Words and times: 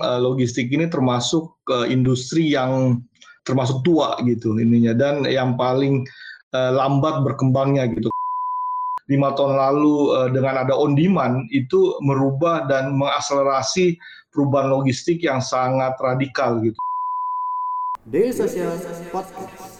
uh, 0.00 0.20
logistik 0.20 0.70
ini 0.70 0.86
termasuk 0.88 1.54
uh, 1.70 1.86
industri 1.86 2.54
yang 2.54 3.02
termasuk 3.46 3.80
tua 3.86 4.18
gitu 4.28 4.60
ininya 4.60 4.92
dan 4.92 5.24
yang 5.24 5.56
paling 5.56 6.04
uh, 6.52 6.72
lambat 6.74 7.24
berkembangnya 7.24 7.88
gitu. 7.92 8.10
Lima 9.08 9.32
tahun 9.32 9.56
lalu 9.56 10.28
dengan 10.36 10.68
ada 10.68 10.76
on 10.76 10.92
demand 10.92 11.48
itu 11.48 11.96
merubah 12.04 12.68
dan 12.68 12.92
mengakselerasi 12.92 13.96
perubahan 14.36 14.68
logistik 14.68 15.24
yang 15.24 15.40
sangat 15.40 15.96
radikal 15.96 16.60
gitu. 16.60 16.76
Social 18.36 18.76
Podcast. 19.08 19.77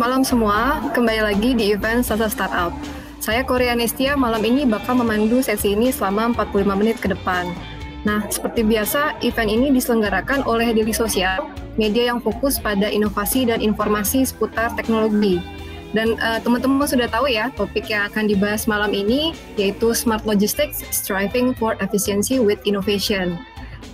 Malam 0.00 0.24
semua. 0.24 0.80
Kembali 0.96 1.20
lagi 1.20 1.52
di 1.52 1.76
event 1.76 2.00
Sasa 2.00 2.32
Startup. 2.32 2.72
Saya 3.20 3.44
Korea 3.44 3.76
Nestia, 3.76 4.16
malam 4.16 4.40
ini 4.48 4.64
bakal 4.64 4.96
memandu 4.96 5.44
sesi 5.44 5.76
ini 5.76 5.92
selama 5.92 6.32
45 6.32 6.72
menit 6.72 6.96
ke 7.04 7.12
depan. 7.12 7.52
Nah, 8.08 8.24
seperti 8.32 8.64
biasa, 8.64 9.20
event 9.20 9.52
ini 9.52 9.68
diselenggarakan 9.68 10.48
oleh 10.48 10.72
Daily 10.72 10.96
Sosial, 10.96 11.52
media 11.76 12.08
yang 12.08 12.16
fokus 12.16 12.56
pada 12.56 12.88
inovasi 12.88 13.44
dan 13.44 13.60
informasi 13.60 14.24
seputar 14.24 14.72
teknologi. 14.72 15.36
Dan 15.92 16.16
uh, 16.16 16.40
teman-teman 16.40 16.88
sudah 16.88 17.04
tahu 17.12 17.28
ya, 17.28 17.52
topik 17.52 17.92
yang 17.92 18.08
akan 18.08 18.24
dibahas 18.24 18.64
malam 18.64 18.96
ini 18.96 19.36
yaitu 19.60 19.92
Smart 19.92 20.24
Logistics, 20.24 20.80
Striving 20.88 21.52
for 21.52 21.76
Efficiency 21.84 22.40
with 22.40 22.56
Innovation. 22.64 23.36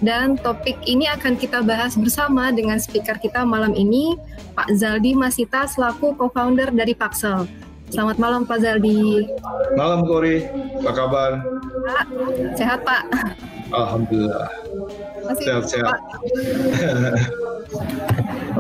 Dan 0.05 0.37
topik 0.37 0.77
ini 0.85 1.09
akan 1.09 1.41
kita 1.41 1.65
bahas 1.65 1.97
bersama 1.97 2.53
dengan 2.53 2.77
speaker 2.77 3.17
kita 3.17 3.49
malam 3.49 3.73
ini, 3.73 4.21
Pak 4.53 4.69
Zaldi 4.77 5.17
Masita 5.17 5.65
selaku 5.65 6.13
co-founder 6.21 6.69
dari 6.69 6.93
Paxel. 6.93 7.49
Selamat 7.89 8.21
malam 8.21 8.45
Pak 8.45 8.61
Zaldi. 8.61 9.25
Malam 9.79 10.05
Kori, 10.05 10.45
apa 10.83 10.93
kabar? 10.93 11.31
Pak, 11.87 12.05
sehat 12.59 12.83
Pak? 12.85 13.03
Alhamdulillah. 13.73 14.51
Sehat-sehat. 15.39 15.97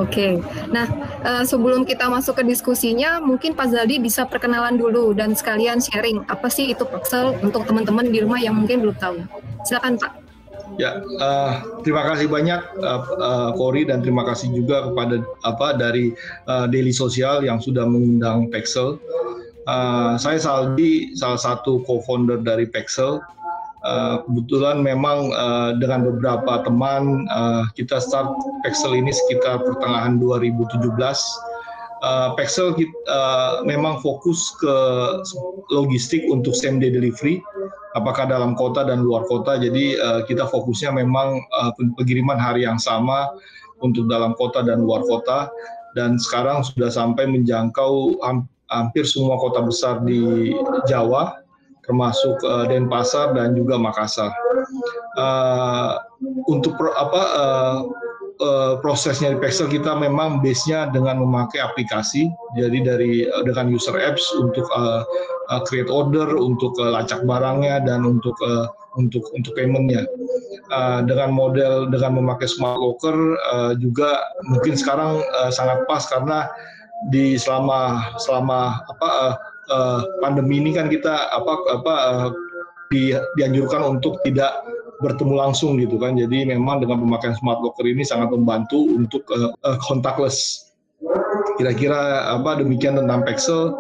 Oke, 0.02 0.42
nah 0.68 0.84
uh, 1.24 1.44
sebelum 1.46 1.86
kita 1.86 2.10
masuk 2.10 2.40
ke 2.40 2.44
diskusinya, 2.48 3.20
mungkin 3.20 3.52
Pak 3.52 3.76
Zaldi 3.76 4.00
bisa 4.00 4.24
perkenalan 4.24 4.76
dulu 4.76 5.12
dan 5.12 5.36
sekalian 5.36 5.84
sharing 5.84 6.24
apa 6.32 6.48
sih 6.48 6.72
itu 6.72 6.88
Paxel 6.88 7.36
untuk 7.44 7.68
teman-teman 7.68 8.08
di 8.08 8.24
rumah 8.24 8.40
yang 8.40 8.56
mungkin 8.56 8.80
belum 8.82 8.96
tahu. 8.96 9.20
Silakan 9.68 10.00
Pak. 10.00 10.25
Ya, 10.76 11.00
uh, 11.00 11.80
terima 11.80 12.04
kasih 12.04 12.28
banyak 12.28 12.60
uh, 12.84 13.02
uh, 13.16 13.50
Kori 13.56 13.88
dan 13.88 14.04
terima 14.04 14.28
kasih 14.28 14.52
juga 14.52 14.84
kepada 14.90 15.24
apa 15.48 15.72
dari 15.72 16.12
uh, 16.50 16.68
Daily 16.68 16.92
Sosial 16.92 17.46
yang 17.46 17.62
sudah 17.62 17.88
mengundang 17.88 18.52
Pexel. 18.52 19.00
Uh, 19.64 20.14
saya 20.20 20.36
Saldi, 20.38 21.16
salah 21.16 21.40
satu 21.40 21.80
co-founder 21.88 22.44
dari 22.44 22.68
Pexel. 22.68 23.18
Uh, 23.86 24.18
kebetulan 24.26 24.82
memang 24.82 25.30
uh, 25.30 25.70
dengan 25.78 26.10
beberapa 26.10 26.66
teman 26.66 27.24
uh, 27.30 27.70
kita 27.78 28.02
start 28.02 28.34
Pexel 28.66 28.98
ini 28.98 29.14
sekitar 29.14 29.62
pertengahan 29.62 30.18
2017 30.18 30.82
uh, 32.06 32.28
Pexel 32.38 32.78
uh, 33.10 33.66
memang 33.66 33.98
fokus 33.98 34.54
ke 34.62 34.76
logistik 35.74 36.22
untuk 36.30 36.54
same 36.54 36.78
day 36.78 36.94
delivery, 36.94 37.42
apakah 37.98 38.30
dalam 38.30 38.54
kota 38.54 38.86
dan 38.86 39.02
luar 39.02 39.26
kota. 39.26 39.58
Jadi 39.58 39.98
uh, 39.98 40.22
kita 40.30 40.46
fokusnya 40.46 40.94
memang 40.94 41.42
uh, 41.58 41.74
pengiriman 41.98 42.38
hari 42.38 42.62
yang 42.62 42.78
sama 42.78 43.26
untuk 43.82 44.06
dalam 44.06 44.38
kota 44.38 44.62
dan 44.62 44.86
luar 44.86 45.02
kota. 45.10 45.50
Dan 45.98 46.20
sekarang 46.20 46.60
sudah 46.60 46.92
sampai 46.92 47.24
menjangkau 47.24 48.20
hampir 48.68 49.08
semua 49.08 49.40
kota 49.40 49.64
besar 49.64 50.04
di 50.04 50.52
Jawa, 50.84 51.40
termasuk 51.88 52.36
Denpasar 52.68 53.32
dan 53.32 53.56
juga 53.56 53.80
Makassar. 53.80 54.28
Uh, 55.16 55.96
untuk 56.44 56.76
pro, 56.76 56.92
apa 56.92 57.22
uh, 57.32 57.78
uh, 58.40 58.80
prosesnya 58.80 59.32
di 59.34 59.38
Pexel 59.40 59.68
kita 59.70 59.96
memang 59.96 60.40
base-nya 60.44 60.90
dengan 60.92 61.20
memakai 61.22 61.60
aplikasi. 61.60 62.28
Jadi 62.56 62.78
dari 62.84 63.12
uh, 63.28 63.42
dengan 63.44 63.72
user 63.72 63.96
apps 63.96 64.24
untuk 64.36 64.66
uh, 64.72 65.02
uh, 65.52 65.60
create 65.64 65.88
order, 65.88 66.36
untuk 66.36 66.76
uh, 66.80 66.92
lacak 66.92 67.24
barangnya 67.24 67.84
dan 67.84 68.04
untuk 68.04 68.36
uh, 68.44 68.68
untuk 68.96 69.24
untuk 69.36 69.52
paymentnya. 69.56 70.04
Uh, 70.66 70.98
dengan 71.06 71.30
model 71.30 71.86
dengan 71.94 72.18
memakai 72.18 72.50
smart 72.50 72.74
locker 72.82 73.14
uh, 73.54 73.70
juga 73.78 74.18
mungkin 74.50 74.74
sekarang 74.74 75.22
uh, 75.38 75.50
sangat 75.54 75.86
pas 75.86 76.02
karena 76.10 76.50
di 77.14 77.38
selama 77.38 78.02
selama 78.18 78.82
apa 78.90 79.08
uh, 79.08 79.34
uh, 79.70 80.00
pandemi 80.18 80.58
ini 80.58 80.74
kan 80.74 80.90
kita 80.90 81.30
apa 81.30 81.52
apa 81.70 81.94
uh, 81.94 82.28
di, 82.90 83.14
dianjurkan 83.38 83.82
untuk 83.98 84.18
tidak 84.26 84.58
bertemu 85.00 85.34
langsung 85.36 85.76
gitu 85.76 85.96
kan. 86.00 86.16
Jadi 86.16 86.48
memang 86.48 86.80
dengan 86.80 87.02
pemakaian 87.02 87.36
smart 87.36 87.60
locker 87.60 87.84
ini 87.84 88.02
sangat 88.06 88.32
membantu 88.32 88.80
untuk 88.92 89.26
uh, 89.32 89.52
uh, 89.64 89.78
contactless. 89.84 90.70
Kira-kira 91.60 92.32
apa 92.32 92.60
demikian 92.60 92.96
tentang 92.96 93.24
Pexel. 93.24 93.76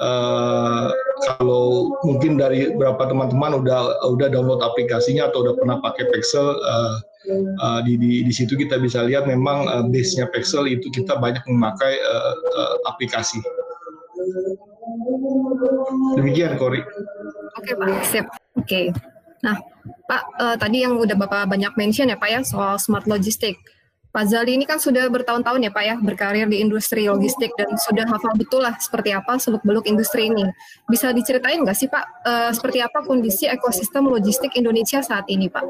Uh, 0.00 0.88
kalau 1.20 1.92
mungkin 2.08 2.40
dari 2.40 2.72
beberapa 2.72 3.04
teman-teman 3.04 3.60
udah 3.60 4.00
udah 4.08 4.28
download 4.32 4.64
aplikasinya 4.64 5.28
atau 5.28 5.44
udah 5.44 5.54
pernah 5.60 5.76
pakai 5.84 6.08
Pexel 6.08 6.56
uh, 6.56 6.96
uh, 7.60 7.80
di, 7.84 8.00
di 8.00 8.24
di 8.24 8.32
situ 8.32 8.56
kita 8.56 8.80
bisa 8.80 9.04
lihat 9.04 9.28
memang 9.28 9.68
uh, 9.68 9.84
base-nya 9.84 10.32
Pexel 10.32 10.64
itu 10.72 10.88
kita 10.88 11.20
banyak 11.20 11.44
memakai 11.44 12.00
uh, 12.00 12.34
uh, 12.56 12.74
aplikasi. 12.88 13.44
Demikian, 16.16 16.56
Kori. 16.56 16.80
Oke, 17.60 17.72
Pak. 17.76 17.88
Sip. 18.08 18.26
Oke. 18.56 18.92
Nah, 19.40 19.56
Pak, 20.10 20.22
uh, 20.42 20.56
tadi 20.58 20.82
yang 20.82 20.98
udah 20.98 21.14
Bapak 21.14 21.46
banyak 21.46 21.70
mention 21.78 22.10
ya 22.10 22.18
Pak 22.18 22.30
ya 22.34 22.40
soal 22.42 22.82
smart 22.82 23.06
logistik. 23.06 23.62
Pak 24.10 24.26
Zali 24.26 24.58
ini 24.58 24.66
kan 24.66 24.82
sudah 24.82 25.06
bertahun-tahun 25.06 25.62
ya 25.62 25.70
Pak 25.70 25.84
ya 25.86 25.94
berkarir 26.02 26.50
di 26.50 26.58
industri 26.58 27.06
logistik 27.06 27.54
dan 27.54 27.78
sudah 27.78 28.02
hafal 28.10 28.34
betul 28.34 28.66
lah 28.66 28.74
seperti 28.82 29.14
apa 29.14 29.38
seluk-beluk 29.38 29.86
industri 29.86 30.26
ini. 30.26 30.50
Bisa 30.90 31.14
diceritain 31.14 31.62
nggak 31.62 31.78
sih 31.78 31.86
Pak 31.86 32.26
uh, 32.26 32.50
seperti 32.50 32.82
apa 32.82 33.06
kondisi 33.06 33.46
ekosistem 33.46 34.10
logistik 34.10 34.58
Indonesia 34.58 34.98
saat 34.98 35.30
ini 35.30 35.46
Pak? 35.46 35.62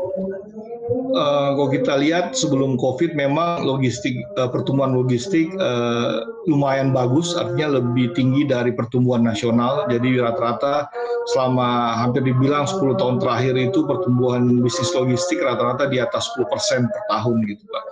Uh, 1.10 1.58
kalau 1.58 1.68
kita 1.74 1.94
lihat 1.98 2.38
sebelum 2.38 2.78
COVID 2.78 3.18
memang 3.18 3.66
logistik 3.66 4.14
uh, 4.38 4.46
pertumbuhan 4.46 4.94
logistik 4.94 5.50
uh, 5.58 6.22
lumayan 6.46 6.94
bagus, 6.94 7.34
artinya 7.34 7.82
lebih 7.82 8.14
tinggi 8.14 8.46
dari 8.46 8.70
pertumbuhan 8.70 9.26
nasional. 9.26 9.90
Jadi 9.90 10.22
rata-rata 10.22 10.86
selama 11.34 11.98
hampir 11.98 12.22
dibilang 12.22 12.64
10 12.64 12.94
tahun 12.94 13.16
terakhir 13.18 13.58
itu 13.58 13.82
pertumbuhan 13.84 14.62
bisnis 14.62 14.94
logistik 14.94 15.42
rata-rata 15.42 15.90
di 15.90 15.98
atas 15.98 16.30
10% 16.38 16.46
per 16.86 17.02
tahun 17.10 17.36
gitu 17.44 17.64
Pak. 17.66 17.84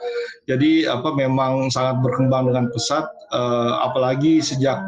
Jadi 0.49 0.89
apa 0.89 1.13
memang 1.13 1.69
sangat 1.69 2.01
berkembang 2.01 2.49
dengan 2.49 2.73
pesat, 2.73 3.05
uh, 3.33 3.85
apalagi 3.85 4.41
sejak 4.41 4.81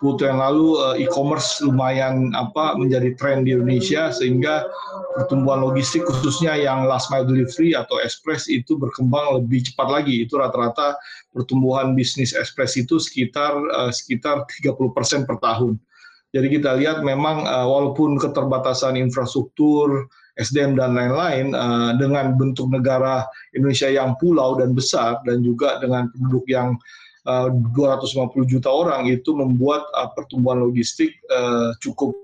10 0.00 0.20
tahun 0.20 0.36
lalu 0.36 0.76
uh, 0.76 0.96
e-commerce 1.00 1.64
lumayan 1.64 2.32
apa 2.36 2.76
menjadi 2.76 3.16
tren 3.16 3.44
di 3.44 3.56
Indonesia 3.56 4.12
sehingga 4.12 4.68
pertumbuhan 5.16 5.64
logistik 5.64 6.04
khususnya 6.04 6.54
yang 6.56 6.84
last 6.84 7.08
mile 7.08 7.24
delivery 7.24 7.67
atau 7.72 8.00
express 8.00 8.46
itu 8.46 8.76
berkembang 8.76 9.42
lebih 9.42 9.66
cepat 9.72 9.88
lagi. 9.88 10.24
Itu 10.24 10.38
rata-rata 10.38 10.96
pertumbuhan 11.32 11.96
bisnis 11.96 12.36
express 12.36 12.76
itu 12.76 13.00
sekitar 13.00 13.56
uh, 13.74 13.92
sekitar 13.92 14.44
30% 14.46 15.28
per 15.28 15.36
tahun. 15.40 15.80
Jadi 16.28 16.60
kita 16.60 16.76
lihat 16.76 17.00
memang 17.00 17.48
uh, 17.48 17.64
walaupun 17.64 18.20
keterbatasan 18.20 19.00
infrastruktur, 19.00 20.08
SDM 20.38 20.78
dan 20.78 20.94
lain-lain 20.94 21.52
uh, 21.52 21.96
dengan 21.98 22.38
bentuk 22.38 22.70
negara 22.70 23.26
Indonesia 23.52 23.90
yang 23.90 24.14
pulau 24.22 24.54
dan 24.54 24.70
besar 24.76 25.18
dan 25.26 25.42
juga 25.42 25.82
dengan 25.82 26.06
penduduk 26.14 26.46
yang 26.46 26.78
uh, 27.26 27.50
250 27.74 28.46
juta 28.46 28.70
orang 28.70 29.10
itu 29.10 29.34
membuat 29.34 29.82
uh, 29.98 30.08
pertumbuhan 30.14 30.62
logistik 30.62 31.18
uh, 31.34 31.74
cukup 31.82 32.14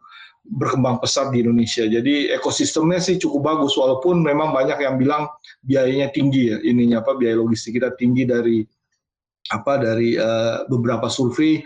berkembang 0.44 1.00
pesat 1.00 1.32
di 1.32 1.40
Indonesia. 1.40 1.88
Jadi 1.88 2.28
ekosistemnya 2.36 3.00
sih 3.00 3.16
cukup 3.16 3.56
bagus 3.56 3.74
walaupun 3.80 4.20
memang 4.20 4.52
banyak 4.52 4.76
yang 4.84 5.00
bilang 5.00 5.26
biayanya 5.64 6.12
tinggi 6.12 6.52
ya 6.52 6.56
ininya 6.60 7.00
apa 7.00 7.16
biaya 7.16 7.40
logistik 7.40 7.80
kita 7.80 7.96
tinggi 7.96 8.28
dari 8.28 8.60
apa 9.52 9.80
dari 9.80 10.16
uh, 10.16 10.68
beberapa 10.68 11.08
survei 11.08 11.64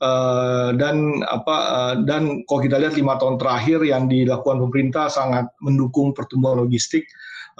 Uh, 0.00 0.72
dan 0.80 1.20
apa 1.28 1.56
uh, 1.68 1.94
dan 2.08 2.40
kalau 2.48 2.64
kita 2.64 2.80
lihat 2.80 2.96
lima 2.96 3.20
tahun 3.20 3.36
terakhir 3.36 3.84
yang 3.84 4.08
dilakukan 4.08 4.56
pemerintah 4.56 5.12
sangat 5.12 5.52
mendukung 5.60 6.16
pertumbuhan 6.16 6.64
logistik 6.64 7.04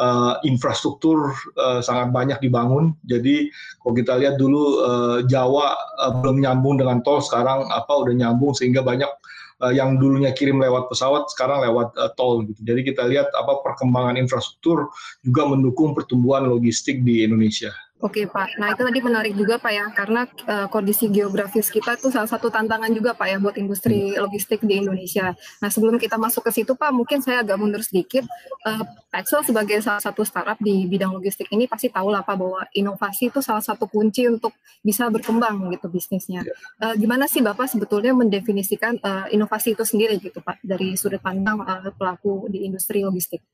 uh, 0.00 0.40
infrastruktur 0.49 1.37
uh, 1.61 1.84
sangat 1.84 2.08
banyak 2.08 2.40
dibangun 2.40 2.96
jadi 3.05 3.44
kalau 3.84 3.93
kita 3.93 4.16
lihat 4.16 4.40
dulu 4.40 4.81
uh, 4.81 5.19
Jawa 5.28 5.76
uh, 6.00 6.16
belum 6.25 6.40
nyambung 6.40 6.81
dengan 6.81 7.05
tol 7.05 7.20
sekarang 7.20 7.69
apa 7.69 7.93
udah 7.93 8.16
nyambung 8.16 8.56
sehingga 8.56 8.81
banyak 8.81 9.12
uh, 9.61 9.73
yang 9.73 10.01
dulunya 10.01 10.33
kirim 10.33 10.59
lewat 10.59 10.89
pesawat 10.89 11.29
sekarang 11.33 11.62
lewat 11.69 11.93
uh, 12.01 12.11
tol 12.17 12.43
gitu. 12.49 12.61
Jadi 12.65 12.81
kita 12.93 13.05
lihat 13.07 13.29
apa 13.37 13.61
perkembangan 13.62 14.17
infrastruktur 14.17 14.89
juga 15.21 15.47
mendukung 15.47 15.93
pertumbuhan 15.93 16.49
logistik 16.49 17.05
di 17.05 17.23
Indonesia. 17.23 17.71
Oke 18.00 18.25
Pak, 18.25 18.56
nah 18.56 18.73
itu 18.73 18.81
tadi 18.81 19.00
menarik 19.05 19.37
juga 19.37 19.61
Pak 19.61 19.73
ya, 19.76 19.85
karena 19.93 20.25
uh, 20.49 20.73
kondisi 20.73 21.12
geografis 21.12 21.69
kita 21.69 22.00
itu 22.00 22.08
salah 22.08 22.32
satu 22.32 22.49
tantangan 22.49 22.88
juga 22.97 23.12
Pak 23.12 23.29
ya 23.29 23.37
buat 23.37 23.61
industri 23.61 24.17
logistik 24.17 24.64
di 24.64 24.81
Indonesia. 24.81 25.37
Nah 25.61 25.69
sebelum 25.69 26.00
kita 26.00 26.17
masuk 26.17 26.49
ke 26.49 26.50
situ 26.56 26.73
Pak, 26.73 26.97
mungkin 26.97 27.20
saya 27.20 27.44
agak 27.44 27.61
mundur 27.61 27.85
sedikit. 27.85 28.25
Uh, 28.64 28.88
Excel 29.12 29.44
sebagai 29.44 29.85
salah 29.85 30.00
satu 30.00 30.25
startup 30.25 30.56
di 30.64 30.88
bidang 30.88 31.12
logistik 31.12 31.52
ini 31.52 31.69
pasti 31.69 31.93
tahu 31.93 32.08
lah 32.08 32.25
Pak 32.25 32.41
bahwa 32.41 32.64
inovasi 32.73 33.29
itu 33.29 33.44
salah 33.44 33.61
satu 33.61 33.85
kunci 33.85 34.25
untuk 34.32 34.56
bisa 34.81 35.05
berkembang 35.12 35.69
gitu 35.69 35.93
bisnisnya. 35.93 36.41
Uh, 36.81 36.97
gimana 36.97 37.29
sih 37.29 37.44
Bapak 37.44 37.69
sebetulnya 37.69 38.17
mendefinisikan 38.17 38.97
uh, 39.05 39.29
inovasi 39.29 39.76
itu 39.76 39.85
sendiri 39.85 40.17
gitu 40.17 40.41
Pak 40.41 40.64
dari 40.64 40.97
sudut 40.97 41.20
pandang 41.20 41.61
uh, 41.69 41.93
pelaku 41.93 42.49
di 42.49 42.64
industri 42.64 43.05
logistik? 43.05 43.44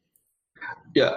Ya, 0.97 1.13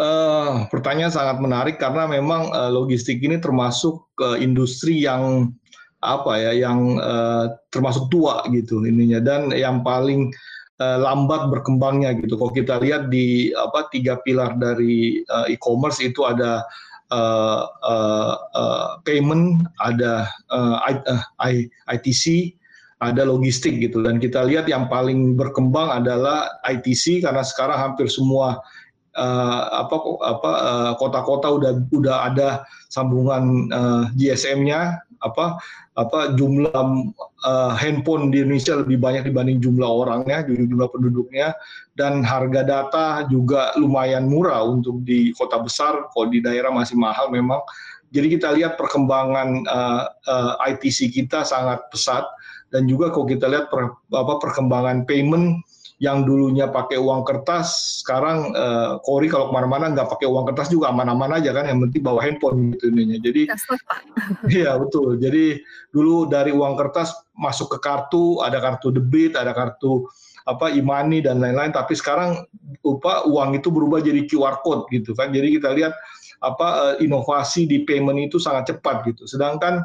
uh, 0.00 0.64
pertanyaan 0.72 1.12
sangat 1.12 1.36
menarik 1.42 1.76
karena 1.76 2.08
memang 2.08 2.48
uh, 2.54 2.70
logistik 2.72 3.20
ini 3.20 3.36
termasuk 3.42 4.08
uh, 4.22 4.38
industri 4.40 5.04
yang 5.04 5.52
apa 5.98 6.38
ya, 6.38 6.52
yang 6.54 6.96
uh, 7.02 7.50
termasuk 7.74 8.06
tua 8.08 8.46
gitu 8.54 8.86
ininya 8.86 9.18
dan 9.18 9.50
yang 9.50 9.82
paling 9.82 10.30
uh, 10.78 10.98
lambat 11.02 11.50
berkembangnya 11.50 12.14
gitu. 12.22 12.38
Kalau 12.38 12.54
kita 12.54 12.78
lihat 12.78 13.10
di 13.10 13.50
apa 13.52 13.90
tiga 13.90 14.22
pilar 14.22 14.54
dari 14.56 15.26
uh, 15.26 15.46
e-commerce 15.50 15.98
itu 15.98 16.22
ada 16.24 16.62
uh, 17.10 17.62
uh, 17.82 18.34
uh, 18.54 18.88
payment, 19.02 19.66
ada 19.82 20.30
uh, 20.54 20.78
ITC, 21.90 22.54
ada 23.02 23.26
logistik 23.26 23.78
gitu. 23.82 24.02
Dan 24.02 24.22
kita 24.22 24.46
lihat 24.46 24.70
yang 24.70 24.86
paling 24.86 25.34
berkembang 25.34 25.90
adalah 25.90 26.62
ITC 26.66 27.26
karena 27.26 27.42
sekarang 27.42 27.78
hampir 27.78 28.06
semua 28.06 28.62
uh, 29.18 29.82
apa 29.82 29.96
apa 30.22 30.50
uh, 30.54 30.92
kota-kota 30.96 31.50
udah 31.50 31.72
udah 31.90 32.16
ada 32.30 32.48
sambungan 32.88 33.66
uh, 33.74 34.06
GSM-nya 34.14 35.02
apa 35.18 35.58
apa 35.98 36.38
jumlah 36.38 36.70
uh, 37.42 37.74
handphone 37.74 38.30
di 38.30 38.42
Indonesia 38.42 38.78
lebih 38.78 39.02
banyak 39.02 39.26
dibanding 39.26 39.58
jumlah 39.58 39.86
orangnya, 39.86 40.46
jumlah 40.46 40.88
penduduknya. 40.94 41.54
Dan 41.98 42.22
harga 42.22 42.62
data 42.62 43.06
juga 43.26 43.74
lumayan 43.74 44.30
murah 44.30 44.62
untuk 44.62 45.02
di 45.02 45.34
kota 45.34 45.58
besar, 45.58 46.06
kalau 46.14 46.30
di 46.30 46.38
daerah 46.38 46.70
masih 46.70 46.94
mahal 46.94 47.34
memang. 47.34 47.58
Jadi 48.14 48.38
kita 48.38 48.54
lihat 48.54 48.80
perkembangan 48.80 49.66
uh, 49.68 50.02
uh, 50.30 50.52
ITC 50.70 51.10
kita 51.10 51.42
sangat 51.42 51.82
pesat. 51.90 52.24
Dan 52.68 52.84
juga 52.84 53.08
kalau 53.08 53.24
kita 53.24 53.48
lihat 53.48 53.72
per, 53.72 53.96
apa 54.12 54.34
perkembangan 54.44 55.08
payment 55.08 55.64
yang 55.98 56.22
dulunya 56.22 56.70
pakai 56.70 56.94
uang 56.94 57.26
kertas, 57.26 58.00
sekarang 58.02 58.54
uh, 58.54 59.02
Kori 59.02 59.26
kalau 59.26 59.50
ke 59.50 59.54
mana-mana 59.58 59.90
nggak 59.90 60.06
pakai 60.14 60.30
uang 60.30 60.46
kertas 60.46 60.70
juga 60.70 60.94
aman-aman 60.94 61.42
aja 61.42 61.50
kan, 61.50 61.66
yang 61.66 61.82
penting 61.82 62.06
bawa 62.06 62.22
handphone 62.22 62.70
gitu 62.78 62.94
ininya. 62.94 63.18
Jadi, 63.18 63.50
iya 64.62 64.78
betul. 64.78 65.18
Jadi 65.18 65.58
dulu 65.90 66.30
dari 66.30 66.54
uang 66.54 66.78
kertas 66.78 67.10
masuk 67.34 67.74
ke 67.74 67.78
kartu, 67.82 68.38
ada 68.46 68.62
kartu 68.62 68.94
debit, 68.94 69.34
ada 69.34 69.50
kartu 69.50 70.06
apa 70.46 70.70
imani 70.70 71.18
dan 71.18 71.42
lain-lain. 71.42 71.74
Tapi 71.74 71.98
sekarang 71.98 72.46
apa 72.86 73.26
uang 73.26 73.58
itu 73.58 73.68
berubah 73.68 73.98
jadi 73.98 74.22
QR 74.22 74.62
code 74.62 74.86
gitu 74.94 75.18
kan. 75.18 75.34
Jadi 75.34 75.58
kita 75.58 75.74
lihat 75.74 75.98
apa 76.38 76.94
eh, 76.94 77.10
inovasi 77.10 77.66
di 77.66 77.82
payment 77.82 78.22
itu 78.30 78.38
sangat 78.38 78.70
cepat 78.70 79.02
gitu. 79.10 79.26
Sedangkan 79.26 79.82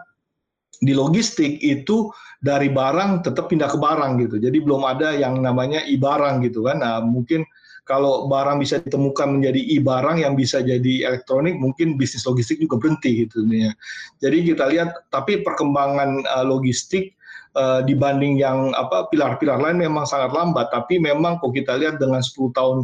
di 0.83 0.93
logistik 0.93 1.57
itu 1.63 2.09
dari 2.43 2.67
barang 2.67 3.23
tetap 3.23 3.47
pindah 3.47 3.71
ke 3.71 3.79
barang 3.79 4.19
gitu. 4.19 4.35
Jadi 4.35 4.59
belum 4.59 4.83
ada 4.83 5.15
yang 5.15 5.39
namanya 5.39 5.79
i-barang 5.87 6.43
gitu 6.43 6.67
kan. 6.67 6.83
Nah, 6.83 6.99
mungkin 6.99 7.47
kalau 7.87 8.27
barang 8.27 8.59
bisa 8.59 8.83
ditemukan 8.83 9.39
menjadi 9.39 9.59
i-barang 9.79 10.27
yang 10.27 10.35
bisa 10.35 10.59
jadi 10.59 11.07
elektronik, 11.07 11.55
mungkin 11.55 11.95
bisnis 11.95 12.27
logistik 12.27 12.59
juga 12.59 12.83
berhenti 12.83 13.27
gitu 13.27 13.47
ya. 13.47 13.71
Jadi 14.19 14.51
kita 14.51 14.67
lihat 14.67 15.07
tapi 15.07 15.39
perkembangan 15.39 16.27
uh, 16.27 16.43
logistik 16.43 17.15
uh, 17.55 17.79
dibanding 17.83 18.39
yang 18.39 18.75
apa 18.75 19.07
pilar-pilar 19.11 19.59
lain 19.59 19.79
memang 19.79 20.03
sangat 20.03 20.35
lambat 20.35 20.69
tapi 20.73 20.99
memang 20.99 21.39
kok 21.39 21.53
kita 21.53 21.77
lihat 21.79 21.99
dengan 22.01 22.19
10 22.19 22.55
tahun 22.55 22.77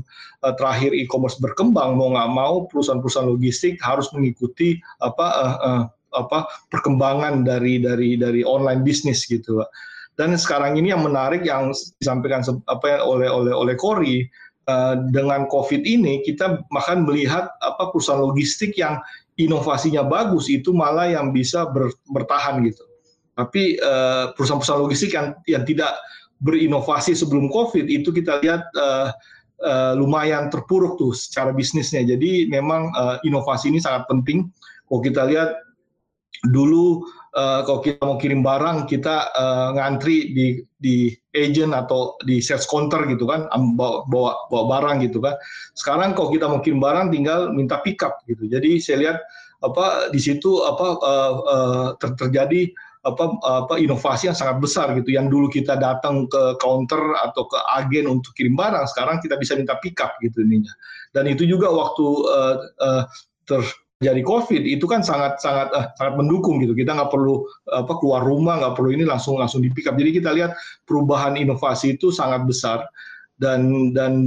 uh, 0.45 0.53
terakhir 0.55 0.93
e-commerce 0.95 1.37
berkembang 1.41 1.97
mau 1.97 2.13
nggak 2.13 2.31
mau 2.31 2.55
perusahaan-perusahaan 2.69 3.29
logistik 3.29 3.81
harus 3.81 4.09
mengikuti 4.13 4.79
apa 5.01 5.25
uh, 5.25 5.57
uh, 5.59 5.83
apa 6.15 6.49
perkembangan 6.73 7.45
dari 7.45 7.81
dari 7.81 8.17
dari 8.17 8.41
online 8.41 8.81
bisnis 8.81 9.25
gitu 9.29 9.61
dan 10.19 10.35
sekarang 10.35 10.75
ini 10.75 10.91
yang 10.91 11.07
menarik 11.07 11.47
yang 11.47 11.71
disampaikan 12.03 12.43
apa 12.67 12.85
ya, 12.91 12.99
oleh 13.07 13.31
oleh 13.31 13.55
oleh 13.55 13.79
Kori 13.79 14.27
uh, 14.67 14.99
dengan 15.15 15.47
COVID 15.47 15.87
ini 15.87 16.19
kita 16.27 16.59
bahkan 16.75 17.07
melihat 17.07 17.47
apa 17.63 17.87
perusahaan 17.87 18.19
logistik 18.19 18.75
yang 18.75 18.99
inovasinya 19.39 20.03
bagus 20.03 20.51
itu 20.51 20.75
malah 20.75 21.07
yang 21.07 21.31
bisa 21.31 21.71
ber, 21.71 21.95
bertahan 22.11 22.67
gitu. 22.67 22.83
Tapi 23.39 23.79
uh, 23.79 24.35
perusahaan-perusahaan 24.35 24.83
logistik 24.83 25.15
yang 25.15 25.31
yang 25.47 25.63
tidak 25.63 25.95
berinovasi 26.43 27.15
sebelum 27.15 27.47
COVID 27.47 27.87
itu 27.87 28.11
kita 28.11 28.43
lihat 28.43 28.67
uh, 28.75 29.15
uh, 29.63 29.95
lumayan 29.95 30.51
terpuruk 30.51 30.99
tuh 30.99 31.15
secara 31.15 31.55
bisnisnya. 31.55 32.03
Jadi 32.03 32.51
memang 32.51 32.91
uh, 32.91 33.23
inovasi 33.23 33.71
ini 33.71 33.79
sangat 33.79 34.03
penting. 34.11 34.51
Kalau 34.91 34.99
kita 34.99 35.23
lihat 35.31 35.55
dulu 36.47 37.03
uh, 37.35 37.61
kalau 37.67 37.79
kita 37.83 37.99
mau 37.99 38.15
kirim 38.15 38.39
barang 38.39 38.87
kita 38.87 39.27
uh, 39.35 39.69
ngantri 39.75 40.31
di 40.31 40.47
di 40.79 41.11
agent 41.35 41.75
atau 41.75 42.15
di 42.23 42.39
sales 42.39 42.63
counter 42.63 43.03
gitu 43.11 43.27
kan 43.27 43.51
bawa, 43.75 44.07
bawa 44.07 44.31
bawa 44.47 44.63
barang 44.79 45.03
gitu 45.03 45.19
kan. 45.19 45.35
Sekarang 45.75 46.15
kalau 46.15 46.31
kita 46.31 46.47
mau 46.47 46.63
kirim 46.63 46.79
barang 46.79 47.11
tinggal 47.11 47.51
minta 47.51 47.83
pick 47.83 47.99
up 47.99 48.23
gitu. 48.23 48.47
Jadi 48.47 48.79
saya 48.79 48.97
lihat 49.03 49.17
apa 49.59 50.07
di 50.15 50.19
situ 50.23 50.63
apa 50.63 50.87
uh, 51.03 51.33
uh, 51.43 51.87
ter 51.99 52.15
terjadi 52.15 52.71
apa 53.03 53.31
apa 53.43 53.79
inovasi 53.79 54.31
yang 54.31 54.37
sangat 54.39 54.63
besar 54.63 54.95
gitu. 54.95 55.11
Yang 55.11 55.27
dulu 55.35 55.47
kita 55.51 55.75
datang 55.75 56.23
ke 56.31 56.55
counter 56.63 57.19
atau 57.19 57.51
ke 57.51 57.59
agen 57.75 58.07
untuk 58.07 58.31
kirim 58.39 58.55
barang 58.55 58.87
sekarang 58.95 59.19
kita 59.19 59.35
bisa 59.35 59.59
minta 59.59 59.75
pick 59.83 59.99
up 59.99 60.15
gitu 60.23 60.39
ininya. 60.39 60.71
Dan 61.11 61.27
itu 61.27 61.43
juga 61.43 61.67
waktu 61.67 62.05
uh, 62.31 62.55
uh, 62.79 63.03
ter 63.43 63.59
jadi 63.99 64.23
COVID 64.23 64.63
itu 64.63 64.87
kan 64.87 65.03
sangat 65.03 65.43
sangat 65.43 65.75
uh, 65.75 65.91
sangat 65.99 66.15
mendukung 66.15 66.63
gitu. 66.63 66.71
Kita 66.71 66.95
nggak 66.95 67.11
perlu 67.11 67.43
apa 67.67 67.99
keluar 67.99 68.23
rumah, 68.23 68.55
nggak 68.63 68.79
perlu 68.79 68.95
ini 68.95 69.03
langsung 69.03 69.35
langsung 69.35 69.59
di. 69.59 69.67
Jadi 69.75 70.11
kita 70.15 70.31
lihat 70.31 70.55
perubahan 70.87 71.35
inovasi 71.35 71.99
itu 71.99 72.07
sangat 72.07 72.47
besar 72.47 72.87
dan 73.43 73.91
dan 73.91 74.23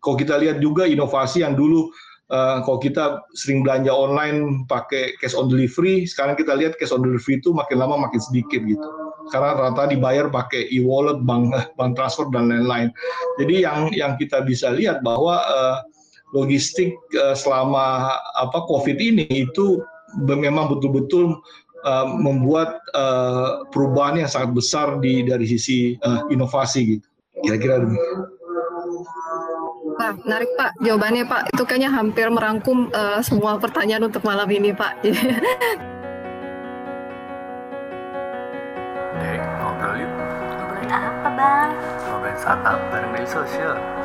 kalau 0.00 0.16
kita 0.16 0.40
lihat 0.40 0.64
juga 0.64 0.88
inovasi 0.88 1.44
yang 1.44 1.52
dulu 1.52 1.92
uh, 2.32 2.64
kalau 2.64 2.80
kita 2.80 3.20
sering 3.36 3.60
belanja 3.60 3.92
online 3.92 4.64
pakai 4.64 5.12
cash 5.20 5.36
on 5.36 5.52
delivery, 5.52 6.08
sekarang 6.08 6.32
kita 6.40 6.56
lihat 6.56 6.80
cash 6.80 6.88
on 6.88 7.04
delivery 7.04 7.44
itu 7.44 7.52
makin 7.52 7.76
lama 7.76 8.08
makin 8.08 8.24
sedikit 8.24 8.64
gitu. 8.64 8.88
Karena 9.28 9.52
rata 9.52 9.84
dibayar 9.84 10.32
pakai 10.32 10.72
e-wallet, 10.72 11.20
bank 11.28 11.52
bank 11.76 11.92
transfer 11.92 12.24
dan 12.32 12.48
lain-lain. 12.48 12.88
Jadi 13.36 13.68
yang 13.68 13.92
yang 13.92 14.16
kita 14.16 14.40
bisa 14.48 14.72
lihat 14.72 15.04
bahwa 15.04 15.44
uh, 15.44 15.84
logistik 16.30 16.94
uh, 17.18 17.34
selama 17.34 18.14
apa 18.38 18.58
COVID 18.66 18.98
ini 18.98 19.26
itu 19.30 19.82
memang 20.18 20.70
betul-betul 20.74 21.38
uh, 21.86 22.06
membuat 22.08 22.82
uh, 22.94 23.64
perubahan 23.70 24.20
yang 24.24 24.30
sangat 24.30 24.54
besar 24.54 24.98
di 24.98 25.22
dari 25.24 25.46
sisi 25.46 25.96
uh, 26.02 26.26
inovasi 26.28 26.98
gitu. 26.98 27.06
Kira-kira 27.40 27.80
demikian. 27.80 28.26
Pak, 30.00 30.24
menarik 30.24 30.48
Pak 30.56 30.72
jawabannya 30.80 31.24
Pak. 31.28 31.52
Itu 31.52 31.62
kayaknya 31.68 31.92
hampir 31.92 32.26
merangkum 32.32 32.88
uh, 32.92 33.20
semua 33.20 33.60
pertanyaan 33.60 34.08
untuk 34.08 34.24
malam 34.24 34.48
ini 34.48 34.72
Pak. 34.72 34.96
Dek, 39.20 39.40
ngobrol 39.60 40.00
yuk. 40.00 40.08
Ngobrolin 40.56 40.88
apa 40.88 41.28
bang? 41.36 41.70
Ngobrolin 42.08 42.36
startup 42.40 42.80
bareng 42.88 43.12
media 43.12 43.28
sosial. 43.28 43.99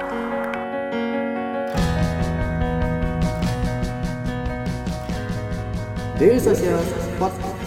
Daily 6.16 6.40
Social 6.40 6.80
Podcast. 7.20 7.60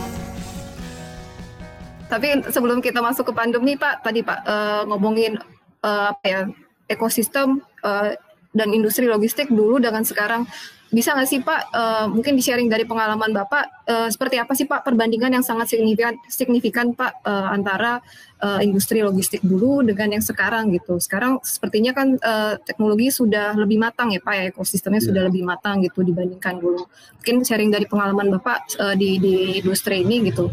Tapi 2.08 2.40
sebelum 2.48 2.80
kita 2.80 3.04
masuk 3.04 3.28
ke 3.28 3.32
pandemi 3.36 3.76
Pak, 3.76 4.00
tadi 4.00 4.24
Pak 4.24 4.40
uh, 4.48 4.82
ngomongin 4.88 5.36
uh, 5.84 6.16
apa 6.16 6.24
ya 6.24 6.40
ekosistem 6.88 7.60
uh, 7.84 8.16
dan 8.56 8.72
industri 8.72 9.04
logistik 9.04 9.52
dulu 9.52 9.76
dengan 9.76 10.00
sekarang 10.00 10.48
bisa 10.88 11.12
nggak 11.12 11.28
sih 11.28 11.40
Pak 11.44 11.60
uh, 11.68 12.06
mungkin 12.08 12.32
di 12.32 12.40
sharing 12.40 12.72
dari 12.72 12.88
pengalaman 12.88 13.28
Bapak 13.28 13.84
uh, 13.84 14.08
seperti 14.08 14.40
apa 14.40 14.56
sih 14.56 14.64
Pak 14.64 14.88
perbandingan 14.88 15.36
yang 15.36 15.44
sangat 15.44 15.68
signifikan 15.68 16.16
signifikan 16.32 16.96
Pak 16.96 17.20
uh, 17.28 17.52
antara 17.52 18.00
uh, 18.40 18.60
industri 18.64 19.04
logistik 19.04 19.44
dulu 19.44 19.84
dengan 19.84 20.16
yang 20.16 20.24
sekarang 20.24 20.72
gitu. 20.72 20.96
Sekarang 20.96 21.44
sepertinya 21.44 21.92
kan 21.92 22.16
uh, 22.16 22.56
teknologi 22.64 23.12
sudah 23.12 23.52
lebih 23.52 23.76
matang 23.76 24.16
ya 24.16 24.20
Pak 24.24 24.34
ya 24.34 24.44
ekosistemnya 24.48 25.04
yeah. 25.04 25.08
sudah 25.12 25.22
lebih 25.28 25.44
matang 25.44 25.84
gitu 25.84 26.00
dibandingkan 26.00 26.56
dulu. 26.56 26.88
Mungkin 27.20 27.44
sharing 27.44 27.68
dari 27.68 27.84
pengalaman 27.84 28.40
Bapak 28.40 28.80
uh, 28.80 28.96
di 28.96 29.20
di 29.20 29.60
industri 29.60 30.00
ini 30.00 30.32
gitu. 30.32 30.48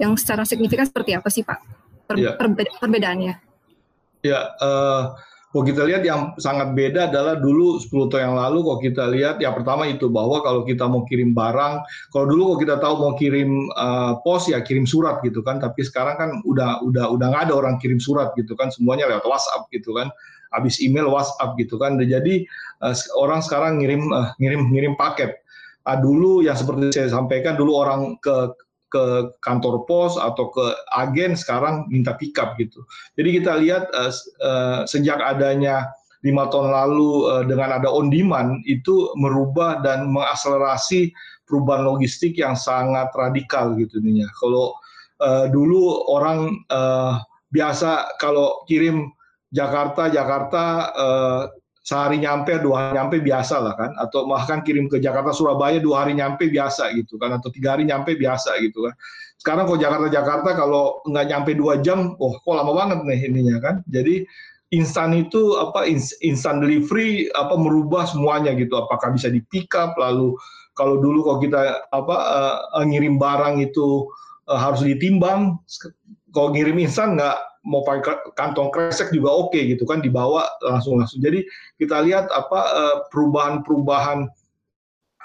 Yang 0.00 0.24
secara 0.24 0.48
signifikan 0.48 0.88
seperti 0.88 1.12
apa 1.12 1.28
sih 1.28 1.44
Pak 1.44 1.58
per, 2.08 2.16
yeah. 2.16 2.32
perbeda, 2.32 2.80
perbedaannya? 2.80 3.34
Ya, 4.24 4.56
uh, 4.56 5.16
kalau 5.50 5.66
kita 5.66 5.82
lihat 5.82 6.06
yang 6.06 6.30
sangat 6.38 6.78
beda 6.78 7.10
adalah 7.10 7.34
dulu 7.34 7.82
10 7.82 7.90
tahun 8.06 8.22
yang 8.22 8.36
lalu 8.38 8.58
kalau 8.62 8.78
kita 8.78 9.04
lihat 9.10 9.36
ya 9.42 9.50
pertama 9.50 9.82
itu 9.90 10.06
bahwa 10.06 10.38
kalau 10.46 10.62
kita 10.62 10.86
mau 10.86 11.02
kirim 11.02 11.34
barang, 11.34 11.82
kalau 12.14 12.26
dulu 12.30 12.54
kalau 12.54 12.60
kita 12.62 12.76
tahu 12.78 12.94
mau 13.02 13.12
kirim 13.18 13.66
uh, 13.74 14.22
pos 14.22 14.46
ya 14.46 14.62
kirim 14.62 14.86
surat 14.86 15.18
gitu 15.26 15.42
kan, 15.42 15.58
tapi 15.58 15.82
sekarang 15.82 16.14
kan 16.22 16.30
udah 16.46 16.86
udah 16.86 17.10
udah 17.10 17.26
nggak 17.34 17.50
ada 17.50 17.54
orang 17.58 17.82
kirim 17.82 17.98
surat 17.98 18.30
gitu 18.38 18.54
kan, 18.54 18.70
semuanya 18.70 19.10
lewat 19.10 19.26
WhatsApp 19.26 19.66
gitu 19.74 19.90
kan, 19.90 20.06
habis 20.54 20.78
email 20.78 21.10
WhatsApp 21.10 21.58
gitu 21.58 21.82
kan, 21.82 21.98
jadi 21.98 22.46
uh, 22.86 22.94
orang 23.18 23.42
sekarang 23.42 23.82
ngirim 23.82 24.06
uh, 24.14 24.30
ngirim 24.38 24.70
ngirim 24.70 24.94
paket. 24.94 25.34
Uh, 25.82 25.98
dulu 25.98 26.46
yang 26.46 26.54
seperti 26.54 26.94
saya 26.94 27.10
sampaikan 27.10 27.58
dulu 27.58 27.74
orang 27.74 28.14
ke 28.22 28.54
ke 28.90 29.32
kantor 29.46 29.86
pos 29.86 30.18
atau 30.18 30.50
ke 30.50 30.66
agen 30.98 31.38
sekarang 31.38 31.86
minta 31.88 32.18
pickup 32.18 32.58
gitu. 32.58 32.82
Jadi 33.14 33.40
kita 33.40 33.52
lihat 33.62 33.86
uh, 33.94 34.12
uh, 34.42 34.80
sejak 34.84 35.22
adanya 35.22 35.86
lima 36.20 36.50
tahun 36.52 36.74
lalu 36.74 37.10
uh, 37.30 37.44
dengan 37.48 37.80
ada 37.80 37.88
on 37.88 38.12
demand 38.12 38.60
itu 38.68 39.14
merubah 39.16 39.80
dan 39.80 40.10
mengakselerasi 40.12 41.14
perubahan 41.48 41.86
logistik 41.86 42.36
yang 42.36 42.58
sangat 42.58 43.08
radikal 43.16 43.72
gitu 43.78 44.02
ininya. 44.02 44.28
Kalau 44.36 44.76
uh, 45.22 45.46
dulu 45.48 46.10
orang 46.12 46.60
uh, 46.68 47.22
biasa 47.50 48.20
kalau 48.20 48.62
kirim 48.68 49.10
Jakarta 49.50 50.06
Jakarta 50.06 50.64
uh, 50.94 51.42
sehari 51.90 52.22
nyampe 52.22 52.62
dua 52.62 52.86
hari 52.86 53.02
nyampe 53.02 53.18
biasa 53.18 53.58
lah 53.58 53.74
kan. 53.74 53.90
Atau 53.98 54.30
bahkan 54.30 54.62
kirim 54.62 54.86
ke 54.86 55.02
Jakarta 55.02 55.34
Surabaya 55.34 55.82
dua 55.82 56.06
hari 56.06 56.14
nyampe 56.14 56.46
biasa 56.46 56.94
gitu 56.94 57.18
kan. 57.18 57.34
Atau 57.34 57.50
tiga 57.50 57.74
hari 57.74 57.82
nyampe 57.82 58.14
biasa 58.14 58.62
gitu 58.62 58.86
kan. 58.86 58.94
Sekarang 59.42 59.66
kalau 59.66 59.78
Jakarta 59.82 60.06
Jakarta 60.06 60.50
kalau 60.54 61.02
nggak 61.10 61.26
nyampe 61.26 61.50
dua 61.58 61.82
jam 61.82 62.14
oh 62.22 62.38
kok 62.38 62.54
lama 62.54 62.70
banget 62.70 63.02
nih 63.02 63.20
ininya 63.26 63.58
kan. 63.58 63.74
Jadi 63.90 64.22
instan 64.70 65.10
itu 65.18 65.58
apa 65.58 65.82
instan 66.22 66.62
delivery 66.62 67.26
apa 67.34 67.58
merubah 67.58 68.06
semuanya 68.06 68.54
gitu. 68.54 68.78
Apakah 68.78 69.10
bisa 69.10 69.26
di 69.26 69.42
pick 69.50 69.74
up 69.74 69.98
lalu 69.98 70.38
kalau 70.78 71.02
dulu 71.02 71.26
kalau 71.26 71.38
kita 71.42 71.90
apa 71.90 72.16
uh, 72.78 72.86
ngirim 72.86 73.18
barang 73.18 73.58
itu 73.66 74.06
uh, 74.46 74.58
harus 74.62 74.86
ditimbang 74.86 75.58
kalau 76.30 76.54
ngirim 76.54 76.78
instan 76.78 77.18
nggak 77.18 77.49
mau 77.66 77.84
pakai 77.84 78.32
kantong 78.36 78.72
kresek 78.72 79.12
juga 79.12 79.30
oke 79.36 79.52
okay, 79.52 79.76
gitu 79.76 79.84
kan 79.84 80.00
dibawa 80.00 80.48
langsung 80.64 81.00
langsung. 81.00 81.20
Jadi 81.20 81.44
kita 81.76 82.00
lihat 82.04 82.32
apa 82.32 82.60
eh, 82.60 82.96
perubahan-perubahan 83.12 84.28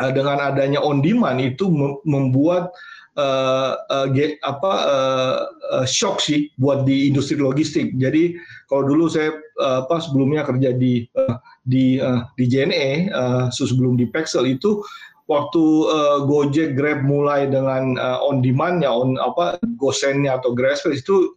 uh, 0.02 0.12
dengan 0.12 0.38
adanya 0.44 0.84
on 0.84 1.00
demand 1.00 1.40
itu 1.40 1.72
membuat 2.04 2.76
uh, 3.16 3.80
uh, 3.88 4.08
apa 4.44 4.72
uh, 4.84 5.38
uh, 5.72 5.86
shock 5.88 6.20
sih 6.20 6.52
buat 6.60 6.84
di 6.84 7.08
industri 7.12 7.40
logistik. 7.40 7.96
Jadi 7.96 8.36
kalau 8.68 8.88
dulu 8.88 9.08
saya 9.08 9.36
uh, 9.60 9.88
apa 9.88 10.04
sebelumnya 10.04 10.44
kerja 10.44 10.76
di 10.76 11.08
uh, 11.16 11.40
di 11.64 12.00
uh, 12.00 12.28
di 12.36 12.46
JNE 12.48 13.12
uh, 13.12 13.46
sebelum 13.52 13.96
di 13.96 14.08
Pexel 14.12 14.60
itu 14.60 14.84
waktu 15.26 15.64
uh, 15.90 16.20
Gojek 16.30 16.78
Grab 16.78 17.02
mulai 17.02 17.50
dengan 17.50 17.98
uh, 17.98 18.22
on 18.22 18.46
demand-nya 18.46 18.92
on 18.92 19.18
apa 19.18 19.58
gosennya 19.82 20.38
atau 20.38 20.54
Grabspace 20.54 21.02
itu 21.02 21.34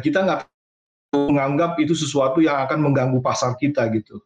kita 0.00 0.24
nggak 0.24 0.40
menganggap 1.14 1.78
itu 1.78 1.94
sesuatu 1.94 2.42
yang 2.42 2.64
akan 2.66 2.78
mengganggu 2.90 3.22
pasar 3.22 3.54
kita 3.54 3.86
gitu 3.94 4.18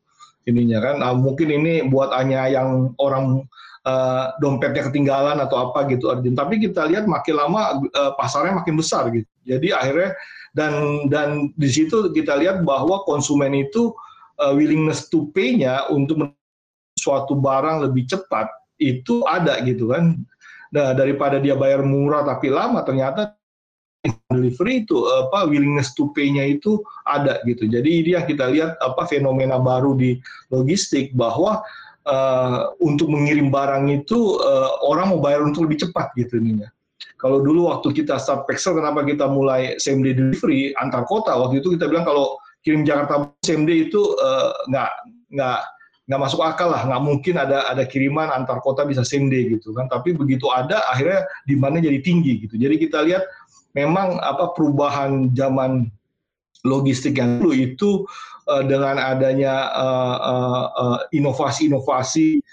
ininya 0.49 0.81
kan. 0.81 0.95
Nah, 1.05 1.13
mungkin 1.13 1.53
ini 1.53 1.85
buat 1.85 2.09
hanya 2.17 2.49
yang 2.49 2.97
orang 2.97 3.45
uh, 3.85 4.33
dompetnya 4.41 4.89
ketinggalan 4.89 5.37
atau 5.45 5.69
apa 5.69 5.85
gitu 5.93 6.09
Arjun. 6.09 6.33
Tapi 6.33 6.57
kita 6.57 6.89
lihat 6.89 7.05
makin 7.05 7.37
lama 7.37 7.85
uh, 7.93 8.13
pasarnya 8.17 8.57
makin 8.57 8.81
besar 8.81 9.13
gitu. 9.13 9.29
Jadi 9.45 9.77
akhirnya 9.77 10.17
dan 10.57 10.73
dan 11.13 11.53
di 11.55 11.69
situ 11.69 12.09
kita 12.17 12.41
lihat 12.41 12.65
bahwa 12.65 13.05
konsumen 13.05 13.53
itu 13.53 13.93
uh, 14.41 14.57
willingness 14.57 15.13
to 15.13 15.29
pay-nya 15.37 15.85
untuk 15.93 16.33
suatu 16.97 17.37
barang 17.37 17.85
lebih 17.85 18.09
cepat 18.09 18.49
itu 18.81 19.21
ada 19.29 19.61
gitu 19.69 19.93
kan. 19.93 20.17
Nah 20.73 20.97
daripada 20.97 21.37
dia 21.37 21.57
bayar 21.57 21.85
murah 21.85 22.25
tapi 22.25 22.49
lama 22.49 22.81
ternyata 22.85 23.38
delivery 24.31 24.87
itu 24.87 24.99
apa 25.27 25.49
willingness 25.51 25.93
to 25.97 26.11
pay-nya 26.15 26.47
itu 26.47 26.79
ada 27.09 27.43
gitu. 27.45 27.67
Jadi 27.67 28.05
ini 28.05 28.11
yang 28.15 28.27
kita 28.29 28.47
lihat 28.51 28.79
apa 28.79 29.09
fenomena 29.11 29.59
baru 29.59 29.99
di 29.99 30.19
logistik 30.55 31.11
bahwa 31.19 31.61
uh, 32.07 32.71
untuk 32.79 33.11
mengirim 33.11 33.51
barang 33.51 33.91
itu 33.91 34.39
uh, 34.39 34.71
orang 34.87 35.17
mau 35.17 35.21
bayar 35.21 35.43
untuk 35.43 35.67
lebih 35.67 35.89
cepat 35.89 36.15
gitu 36.15 36.39
ininya. 36.39 36.71
Kalau 37.19 37.43
dulu 37.43 37.67
waktu 37.67 37.91
kita 37.91 38.15
start 38.23 38.47
Pexel 38.47 38.79
kenapa 38.79 39.03
kita 39.03 39.27
mulai 39.27 39.75
same 39.83 40.07
day 40.07 40.15
delivery 40.15 40.71
antar 40.79 41.03
kota 41.03 41.35
waktu 41.35 41.59
itu 41.59 41.75
kita 41.75 41.91
bilang 41.91 42.07
kalau 42.07 42.39
kirim 42.63 42.87
Jakarta 42.87 43.35
same 43.43 43.67
day 43.67 43.91
itu 43.91 43.99
uh, 44.23 44.55
nggak 44.71 44.91
nggak 45.35 45.61
nggak 46.09 46.25
masuk 46.25 46.41
akal 46.41 46.73
lah, 46.73 46.89
nggak 46.89 47.03
mungkin 47.05 47.37
ada 47.37 47.69
ada 47.69 47.85
kiriman 47.85 48.33
antar 48.33 48.65
kota 48.65 48.89
bisa 48.89 49.05
same 49.05 49.29
day 49.29 49.45
gitu 49.45 49.77
kan. 49.77 49.93
Tapi 49.93 50.17
begitu 50.17 50.49
ada, 50.49 50.81
akhirnya 50.89 51.29
demandnya 51.45 51.93
jadi 51.93 52.01
tinggi 52.01 52.49
gitu. 52.49 52.57
Jadi 52.57 52.81
kita 52.81 53.05
lihat 53.05 53.29
memang 53.77 54.21
apa 54.21 54.53
perubahan 54.57 55.33
zaman 55.37 55.91
logistik 56.67 57.19
yang 57.21 57.39
dulu 57.39 57.53
itu 57.55 57.91
uh, 58.51 58.65
dengan 58.67 58.99
adanya 58.99 59.71
inovasi-inovasi 61.15 62.39
uh, 62.39 62.43
uh, 62.43 62.49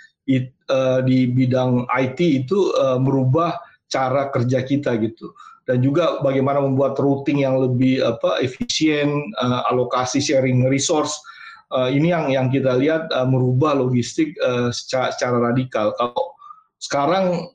uh, 0.70 1.00
di 1.06 1.30
bidang 1.30 1.86
IT 1.90 2.20
itu 2.46 2.74
uh, 2.78 2.98
merubah 3.02 3.58
cara 3.90 4.30
kerja 4.34 4.66
kita 4.66 4.98
gitu. 5.02 5.34
Dan 5.66 5.82
juga 5.82 6.22
bagaimana 6.22 6.62
membuat 6.62 7.02
routing 7.02 7.42
yang 7.42 7.58
lebih 7.58 7.98
apa 8.06 8.38
efisien 8.38 9.10
uh, 9.42 9.66
alokasi 9.74 10.22
sharing 10.22 10.62
resource 10.70 11.18
uh, 11.74 11.90
ini 11.90 12.14
yang 12.14 12.30
yang 12.30 12.48
kita 12.54 12.78
lihat 12.78 13.10
uh, 13.10 13.26
merubah 13.26 13.74
logistik 13.74 14.38
uh, 14.46 14.70
secara, 14.70 15.10
secara 15.16 15.38
radikal. 15.50 15.90
Kalau 15.98 16.38
sekarang 16.78 17.50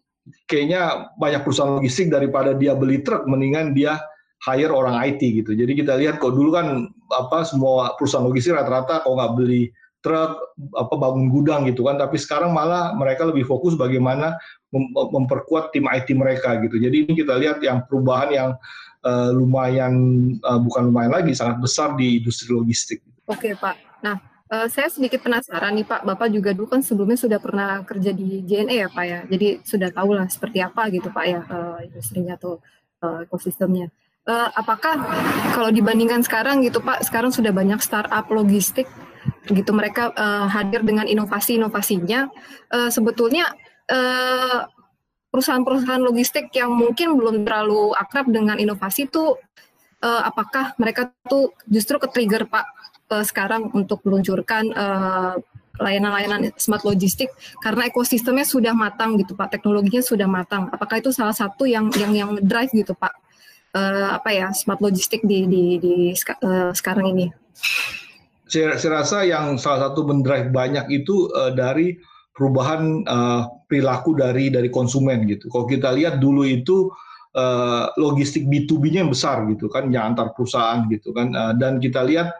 kayaknya 0.50 1.12
banyak 1.16 1.42
perusahaan 1.46 1.78
logistik 1.78 2.10
daripada 2.10 2.54
dia 2.56 2.74
beli 2.74 3.02
truk 3.04 3.26
mendingan 3.26 3.72
dia 3.76 4.00
hire 4.48 4.72
orang 4.72 4.96
IT 5.04 5.20
gitu. 5.20 5.52
Jadi 5.52 5.72
kita 5.76 6.00
lihat 6.00 6.16
kok 6.16 6.32
dulu 6.32 6.56
kan 6.56 6.88
apa 7.12 7.44
semua 7.44 7.94
perusahaan 8.00 8.24
logistik 8.24 8.56
rata-rata 8.56 9.04
kalau 9.04 9.20
nggak 9.20 9.34
beli 9.36 9.62
truk 10.00 10.56
apa 10.80 10.94
bangun 10.96 11.28
gudang 11.28 11.68
gitu 11.68 11.84
kan, 11.84 12.00
tapi 12.00 12.16
sekarang 12.16 12.56
malah 12.56 12.96
mereka 12.96 13.28
lebih 13.28 13.44
fokus 13.44 13.76
bagaimana 13.76 14.32
mem 14.72 14.88
memperkuat 14.96 15.76
tim 15.76 15.84
IT 15.92 16.08
mereka 16.16 16.56
gitu. 16.64 16.80
Jadi 16.80 17.04
ini 17.04 17.12
kita 17.12 17.36
lihat 17.36 17.60
yang 17.60 17.84
perubahan 17.84 18.28
yang 18.32 18.50
uh, 19.04 19.28
lumayan 19.28 19.92
uh, 20.40 20.56
bukan 20.56 20.88
lumayan 20.88 21.12
lagi 21.12 21.36
sangat 21.36 21.60
besar 21.60 21.92
di 22.00 22.24
industri 22.24 22.48
logistik. 22.48 23.04
Oke 23.28 23.52
Pak. 23.52 23.76
Nah 24.00 24.29
Uh, 24.50 24.66
saya 24.66 24.90
sedikit 24.90 25.22
penasaran 25.22 25.78
nih 25.78 25.86
Pak, 25.86 26.02
Bapak 26.02 26.26
juga 26.34 26.50
dulu 26.50 26.74
kan 26.74 26.82
sebelumnya 26.82 27.14
sudah 27.14 27.38
pernah 27.38 27.86
kerja 27.86 28.10
di 28.10 28.42
JNE 28.42 28.82
ya 28.82 28.88
Pak 28.90 29.04
ya, 29.06 29.20
jadi 29.30 29.62
sudah 29.62 29.94
tahu 29.94 30.10
lah 30.18 30.26
seperti 30.26 30.58
apa 30.58 30.90
gitu 30.90 31.06
Pak 31.14 31.24
ya 31.30 31.40
uh, 31.46 31.78
industrinya 31.86 32.34
atau 32.34 32.58
uh, 32.98 33.22
ekosistemnya. 33.22 33.94
Uh, 34.26 34.50
apakah 34.58 34.98
kalau 35.54 35.70
dibandingkan 35.70 36.26
sekarang 36.26 36.66
gitu 36.66 36.82
Pak, 36.82 37.06
sekarang 37.06 37.30
sudah 37.30 37.54
banyak 37.54 37.78
startup 37.78 38.26
logistik 38.26 38.90
gitu 39.46 39.70
mereka 39.70 40.10
uh, 40.18 40.50
hadir 40.50 40.82
dengan 40.82 41.06
inovasi-inovasinya, 41.06 42.26
uh, 42.74 42.90
sebetulnya 42.90 43.46
perusahaan-perusahaan 45.34 45.98
logistik 45.98 46.54
yang 46.54 46.70
mungkin 46.70 47.18
belum 47.18 47.42
terlalu 47.42 47.90
akrab 47.98 48.30
dengan 48.30 48.54
inovasi 48.54 49.10
itu 49.10 49.34
uh, 50.02 50.22
apakah 50.26 50.74
mereka 50.78 51.10
tuh 51.26 51.54
justru 51.66 51.98
ke 52.02 52.06
trigger 52.10 52.46
Pak 52.46 52.66
uh, 53.10 53.24
sekarang 53.26 53.68
untuk 53.74 54.00
meluncurkan 54.06 54.70
uh, 54.72 55.34
layanan-layanan 55.80 56.52
smart 56.60 56.84
logistik 56.84 57.32
karena 57.64 57.88
ekosistemnya 57.88 58.44
sudah 58.44 58.76
matang 58.76 59.16
gitu 59.16 59.32
Pak, 59.34 59.58
teknologinya 59.58 60.04
sudah 60.04 60.28
matang. 60.28 60.68
Apakah 60.70 61.00
itu 61.00 61.10
salah 61.10 61.34
satu 61.34 61.64
yang 61.64 61.88
yang 61.96 62.12
yang 62.12 62.30
drive 62.44 62.70
gitu 62.70 62.94
Pak? 62.94 63.16
Uh, 63.70 64.18
apa 64.18 64.34
ya 64.34 64.50
smart 64.50 64.82
logistik 64.82 65.22
di 65.22 65.46
di, 65.46 65.64
di 65.78 65.94
uh, 66.42 66.74
sekarang 66.74 67.14
ini? 67.14 67.26
Saya, 68.50 68.74
saya 68.82 68.92
rasa 69.02 69.22
yang 69.22 69.54
salah 69.62 69.90
satu 69.90 70.02
mendrive 70.02 70.50
banyak 70.50 70.90
itu 70.90 71.30
uh, 71.30 71.54
dari 71.54 71.94
perubahan 72.34 73.06
uh, 73.06 73.46
perilaku 73.70 74.18
dari 74.18 74.50
dari 74.50 74.66
konsumen 74.74 75.22
gitu. 75.30 75.46
Kalau 75.46 75.70
kita 75.70 75.94
lihat 75.94 76.18
dulu 76.18 76.42
itu 76.42 76.90
uh, 77.38 77.94
logistik 77.94 78.50
B2B-nya 78.50 79.06
yang 79.06 79.12
besar 79.14 79.46
gitu 79.46 79.70
kan, 79.70 79.86
yang 79.94 80.14
antar 80.14 80.34
perusahaan 80.34 80.82
gitu 80.90 81.14
kan, 81.14 81.30
uh, 81.30 81.54
dan 81.54 81.78
kita 81.78 82.02
lihat 82.02 82.34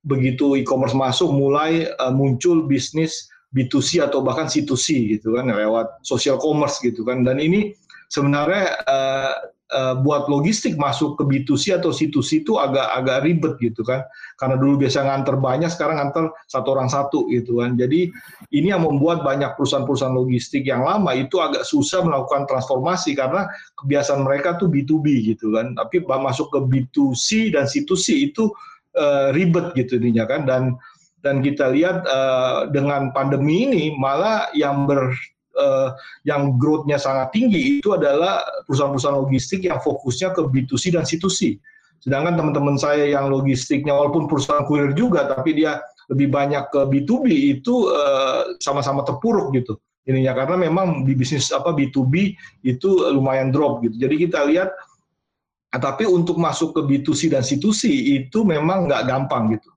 begitu 0.00 0.56
e-commerce 0.56 0.96
masuk 0.96 1.28
mulai 1.32 1.88
uh, 2.00 2.12
muncul 2.12 2.64
bisnis 2.64 3.28
B2C 3.52 4.00
atau 4.00 4.24
bahkan 4.24 4.48
C2C 4.48 5.18
gitu 5.18 5.36
kan 5.36 5.50
lewat 5.50 6.00
social 6.06 6.40
commerce 6.40 6.80
gitu 6.80 7.04
kan 7.04 7.26
dan 7.26 7.36
ini 7.36 7.76
sebenarnya 8.08 8.80
uh, 8.88 9.34
uh, 9.70 9.94
buat 10.02 10.26
logistik 10.26 10.74
masuk 10.74 11.16
ke 11.16 11.22
B2C 11.24 11.78
atau 11.78 11.94
C2C 11.94 12.44
itu 12.44 12.58
agak 12.58 12.90
agak 12.90 13.22
ribet 13.24 13.54
gitu 13.62 13.86
kan. 13.86 14.04
Karena 14.36 14.58
dulu 14.58 14.84
biasa 14.84 15.06
nganter 15.06 15.38
banyak, 15.38 15.70
sekarang 15.70 15.96
nganter 16.02 16.34
satu 16.50 16.68
orang 16.74 16.90
satu 16.90 17.30
gitu 17.30 17.62
kan. 17.62 17.78
Jadi 17.78 18.10
ini 18.52 18.74
yang 18.74 18.84
membuat 18.84 19.22
banyak 19.22 19.54
perusahaan-perusahaan 19.54 20.14
logistik 20.14 20.66
yang 20.66 20.82
lama 20.82 21.14
itu 21.14 21.38
agak 21.38 21.62
susah 21.62 22.02
melakukan 22.02 22.44
transformasi 22.50 23.14
karena 23.14 23.46
kebiasaan 23.78 24.26
mereka 24.26 24.58
tuh 24.58 24.68
B2B 24.68 25.06
gitu 25.34 25.54
kan. 25.54 25.78
Tapi 25.78 26.02
masuk 26.04 26.50
ke 26.50 26.58
B2C 26.66 27.54
dan 27.54 27.64
C2C 27.70 28.30
itu 28.30 28.50
uh, 28.96 29.30
ribet 29.34 29.74
gitu 29.76 30.00
ininya 30.00 30.24
kan 30.26 30.46
dan 30.48 30.62
dan 31.20 31.44
kita 31.44 31.68
lihat 31.70 32.08
uh, 32.08 32.68
dengan 32.72 33.12
pandemi 33.12 33.68
ini 33.68 33.84
malah 34.00 34.48
yang 34.56 34.88
ber 34.88 35.12
uh, 35.60 35.92
yang 36.24 36.56
growth-nya 36.56 36.96
sangat 36.96 37.32
tinggi 37.36 37.80
itu 37.80 37.92
adalah 37.92 38.40
perusahaan-perusahaan 38.64 39.20
logistik 39.20 39.68
yang 39.68 39.78
fokusnya 39.80 40.32
ke 40.32 40.40
B2C 40.48 40.96
dan 40.96 41.04
C2C. 41.04 41.60
Sedangkan 42.00 42.40
teman-teman 42.40 42.80
saya 42.80 43.04
yang 43.04 43.28
logistiknya 43.28 43.92
walaupun 43.92 44.24
perusahaan 44.24 44.64
kurir 44.64 44.96
juga 44.96 45.28
tapi 45.28 45.52
dia 45.52 45.84
lebih 46.08 46.32
banyak 46.32 46.72
ke 46.72 46.80
B2B 46.88 47.28
itu 47.60 47.92
uh, 47.92 48.56
sama-sama 48.58 49.04
terpuruk 49.04 49.52
gitu. 49.52 49.76
Ininya 50.08 50.32
karena 50.32 50.56
memang 50.56 51.04
di 51.04 51.12
bisnis 51.12 51.52
apa 51.52 51.76
B2B 51.76 52.32
itu 52.64 52.90
lumayan 53.12 53.52
drop 53.52 53.84
gitu. 53.84 54.00
Jadi 54.00 54.14
kita 54.26 54.48
lihat 54.48 54.72
tapi 55.78 56.02
untuk 56.02 56.34
masuk 56.34 56.74
ke 56.74 56.80
B2C 56.82 57.30
dan 57.30 57.46
C2C 57.46 57.86
itu 58.26 58.42
memang 58.42 58.90
nggak 58.90 59.06
gampang 59.06 59.54
gitu 59.54 59.70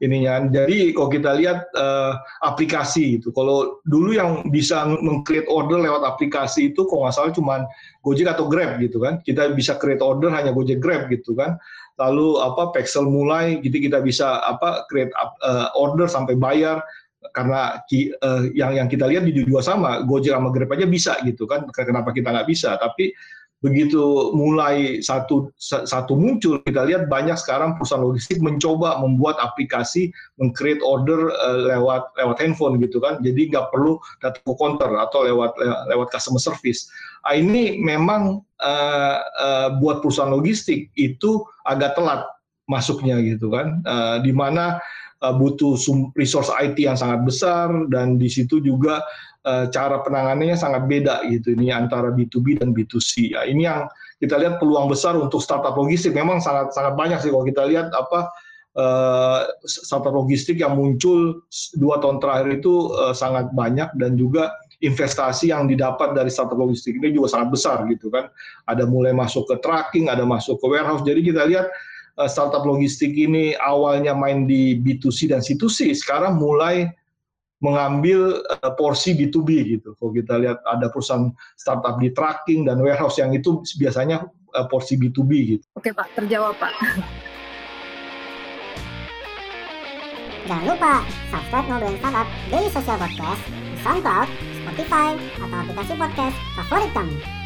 ininya. 0.00 0.48
Jadi 0.48 0.96
kalau 0.96 1.08
kita 1.12 1.30
lihat 1.36 1.68
uh, 1.76 2.16
aplikasi 2.40 3.20
itu, 3.20 3.28
kalau 3.36 3.78
dulu 3.84 4.16
yang 4.16 4.48
bisa 4.48 4.88
meng-create 4.88 5.46
order 5.46 5.76
lewat 5.76 6.02
aplikasi 6.02 6.72
itu 6.72 6.88
kalau 6.88 7.06
nggak 7.06 7.14
salah 7.14 7.32
cuma 7.36 7.54
Gojek 8.00 8.32
atau 8.32 8.48
Grab 8.48 8.80
gitu 8.80 9.04
kan. 9.04 9.20
Kita 9.20 9.52
bisa 9.52 9.76
create 9.76 10.00
order 10.00 10.32
hanya 10.32 10.56
Gojek 10.56 10.80
Grab 10.80 11.12
gitu 11.12 11.36
kan. 11.36 11.60
Lalu 12.00 12.40
apa 12.40 12.72
Pexel 12.72 13.04
mulai 13.04 13.60
gitu 13.60 13.76
kita 13.76 14.00
bisa 14.00 14.40
apa 14.40 14.88
create 14.88 15.12
uh, 15.44 15.68
order 15.76 16.08
sampai 16.08 16.32
bayar 16.32 16.80
karena 17.36 17.84
ki, 17.84 18.16
uh, 18.24 18.48
yang 18.56 18.72
yang 18.72 18.88
kita 18.88 19.04
lihat 19.04 19.28
di 19.28 19.44
dua 19.44 19.60
sama 19.60 20.00
Gojek 20.08 20.32
sama 20.32 20.48
Grab 20.48 20.72
aja 20.72 20.88
bisa 20.88 21.20
gitu 21.28 21.44
kan. 21.44 21.68
Kenapa 21.76 22.16
kita 22.16 22.32
nggak 22.32 22.48
bisa? 22.48 22.80
Tapi 22.80 23.12
begitu 23.60 24.32
mulai 24.32 25.04
satu 25.04 25.52
satu 25.60 26.16
muncul 26.16 26.64
kita 26.64 26.88
lihat 26.88 27.12
banyak 27.12 27.36
sekarang 27.36 27.76
perusahaan 27.76 28.00
logistik 28.00 28.40
mencoba 28.40 28.96
membuat 29.04 29.36
aplikasi 29.36 30.08
mengcreate 30.40 30.80
order 30.80 31.28
uh, 31.28 31.68
lewat 31.68 32.08
lewat 32.16 32.36
handphone 32.40 32.80
gitu 32.80 32.98
kan. 33.04 33.20
Jadi 33.20 33.52
nggak 33.52 33.68
perlu 33.68 34.00
datang 34.24 34.44
ke 34.48 34.54
counter 34.56 34.90
atau 34.96 35.28
lewat 35.28 35.52
lewat 35.92 36.08
customer 36.08 36.40
service. 36.40 36.88
Nah, 37.20 37.36
ini 37.36 37.76
memang 37.84 38.40
uh, 38.64 39.16
uh, 39.20 39.68
buat 39.76 40.00
perusahaan 40.00 40.32
logistik 40.32 40.88
itu 40.96 41.44
agak 41.68 42.00
telat 42.00 42.24
masuknya 42.64 43.20
gitu 43.20 43.52
kan. 43.52 43.84
Uh, 43.84 44.24
di 44.24 44.32
mana 44.32 44.80
uh, 45.20 45.34
butuh 45.36 45.76
resource 46.16 46.50
IT 46.60 46.80
yang 46.80 46.96
sangat 46.96 47.24
besar 47.24 47.68
dan 47.92 48.16
di 48.16 48.28
situ 48.28 48.60
juga 48.60 49.04
uh, 49.44 49.68
cara 49.68 50.00
penanganannya 50.00 50.56
sangat 50.56 50.88
beda 50.88 51.24
gitu 51.28 51.54
ini 51.54 51.72
antara 51.72 52.12
B2B 52.12 52.60
dan 52.60 52.72
B2C. 52.72 53.36
Ya, 53.36 53.44
ini 53.44 53.68
yang 53.68 53.86
kita 54.20 54.36
lihat 54.36 54.60
peluang 54.60 54.88
besar 54.88 55.16
untuk 55.16 55.40
startup 55.40 55.76
logistik 55.76 56.12
memang 56.12 56.44
sangat 56.44 56.76
sangat 56.76 56.92
banyak 56.96 57.18
sih 57.24 57.32
kalau 57.32 57.46
kita 57.48 57.64
lihat 57.64 57.88
apa 57.96 58.28
uh, 58.76 59.48
startup 59.64 60.12
logistik 60.12 60.60
yang 60.60 60.76
muncul 60.76 61.40
dua 61.80 62.00
tahun 62.04 62.20
terakhir 62.20 62.60
itu 62.60 62.92
sangat 63.16 63.48
banyak 63.56 63.88
dan 63.96 64.20
juga 64.20 64.52
investasi 64.80 65.52
yang 65.52 65.68
didapat 65.68 66.16
dari 66.16 66.32
startup 66.32 66.56
logistik 66.56 66.96
ini 66.96 67.12
juga 67.12 67.28
sangat 67.36 67.48
besar 67.52 67.84
gitu 67.92 68.08
kan. 68.08 68.32
Ada 68.64 68.88
mulai 68.88 69.12
masuk 69.12 69.44
ke 69.48 69.60
tracking, 69.60 70.08
ada 70.08 70.24
masuk 70.24 70.56
ke 70.56 70.66
warehouse. 70.68 71.04
Jadi 71.04 71.20
kita 71.20 71.44
lihat 71.44 71.68
startup 72.26 72.66
logistik 72.66 73.14
ini 73.14 73.56
awalnya 73.56 74.12
main 74.12 74.44
di 74.44 74.76
B2C 74.76 75.30
dan 75.30 75.40
C2C, 75.40 75.94
sekarang 75.96 76.36
mulai 76.36 76.90
mengambil 77.60 78.40
uh, 78.48 78.72
porsi 78.74 79.12
B2B 79.14 79.78
gitu. 79.78 79.92
Kalau 80.00 80.12
kita 80.16 80.34
lihat 80.40 80.58
ada 80.64 80.88
perusahaan 80.88 81.28
startup 81.60 82.00
di 82.00 82.10
tracking 82.10 82.64
dan 82.64 82.80
warehouse 82.80 83.20
yang 83.20 83.36
itu 83.36 83.60
biasanya 83.76 84.24
uh, 84.56 84.66
porsi 84.66 84.96
B2B 84.96 85.30
gitu. 85.56 85.64
Oke 85.76 85.92
Pak, 85.92 86.08
terjawab 86.16 86.56
Pak. 86.56 86.72
Jangan 90.48 90.66
lupa 90.66 90.94
subscribe 91.30 91.66
Ngobrolin 91.68 91.98
Startup 92.02 92.28
Daily 92.50 92.70
Social 92.74 92.98
Podcast 92.98 93.42
di 93.54 93.76
SoundCloud, 93.86 94.28
Spotify, 94.66 95.08
atau 95.38 95.56
aplikasi 95.62 95.92
podcast 95.94 96.36
favorit 96.58 96.90
kamu. 96.90 97.39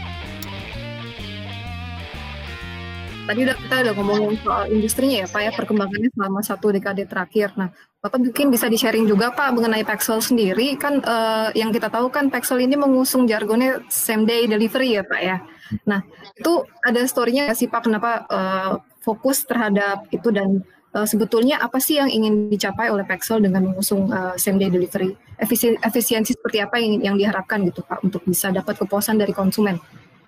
Tadi 3.24 3.40
udah 3.40 3.56
kita 3.56 3.76
udah 3.88 3.94
ngomongin 3.96 4.36
soal 4.44 4.64
industrinya 4.68 5.24
ya 5.24 5.26
Pak 5.32 5.40
ya, 5.40 5.50
perkembangannya 5.56 6.12
selama 6.12 6.40
satu 6.44 6.66
dekade 6.76 7.08
terakhir. 7.08 7.56
Nah, 7.56 7.72
Bapak 8.04 8.20
mungkin 8.20 8.52
bisa 8.52 8.68
di-sharing 8.68 9.08
juga 9.08 9.32
Pak 9.32 9.56
mengenai 9.56 9.80
Pexel 9.80 10.20
sendiri. 10.20 10.76
Kan 10.76 11.00
uh, 11.00 11.48
yang 11.56 11.72
kita 11.72 11.88
tahu 11.88 12.12
kan 12.12 12.28
Pexel 12.28 12.60
ini 12.60 12.76
mengusung 12.76 13.24
jargonnya 13.24 13.80
same 13.88 14.28
day 14.28 14.44
delivery 14.44 15.00
ya 15.00 15.02
Pak 15.08 15.20
ya. 15.24 15.40
Nah, 15.88 16.04
itu 16.36 16.68
ada 16.84 17.00
story-nya 17.08 17.56
sih 17.56 17.64
Pak 17.64 17.88
kenapa 17.88 18.28
uh, 18.28 18.72
fokus 19.00 19.48
terhadap 19.48 20.04
itu 20.12 20.28
dan 20.28 20.60
uh, 20.92 21.08
sebetulnya 21.08 21.64
apa 21.64 21.80
sih 21.80 21.96
yang 21.96 22.12
ingin 22.12 22.52
dicapai 22.52 22.92
oleh 22.92 23.08
Pexel 23.08 23.40
dengan 23.40 23.72
mengusung 23.72 24.12
uh, 24.12 24.36
same 24.36 24.60
day 24.60 24.68
delivery? 24.68 25.16
Efisi 25.40 25.72
efisiensi 25.80 26.36
seperti 26.36 26.60
apa 26.60 26.76
yang, 26.76 27.00
yang 27.00 27.16
diharapkan 27.16 27.64
gitu 27.64 27.80
Pak 27.88 28.04
untuk 28.04 28.20
bisa 28.28 28.52
dapat 28.52 28.76
kepuasan 28.76 29.16
dari 29.16 29.32
konsumen? 29.32 29.80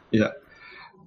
Ya, 0.09 0.32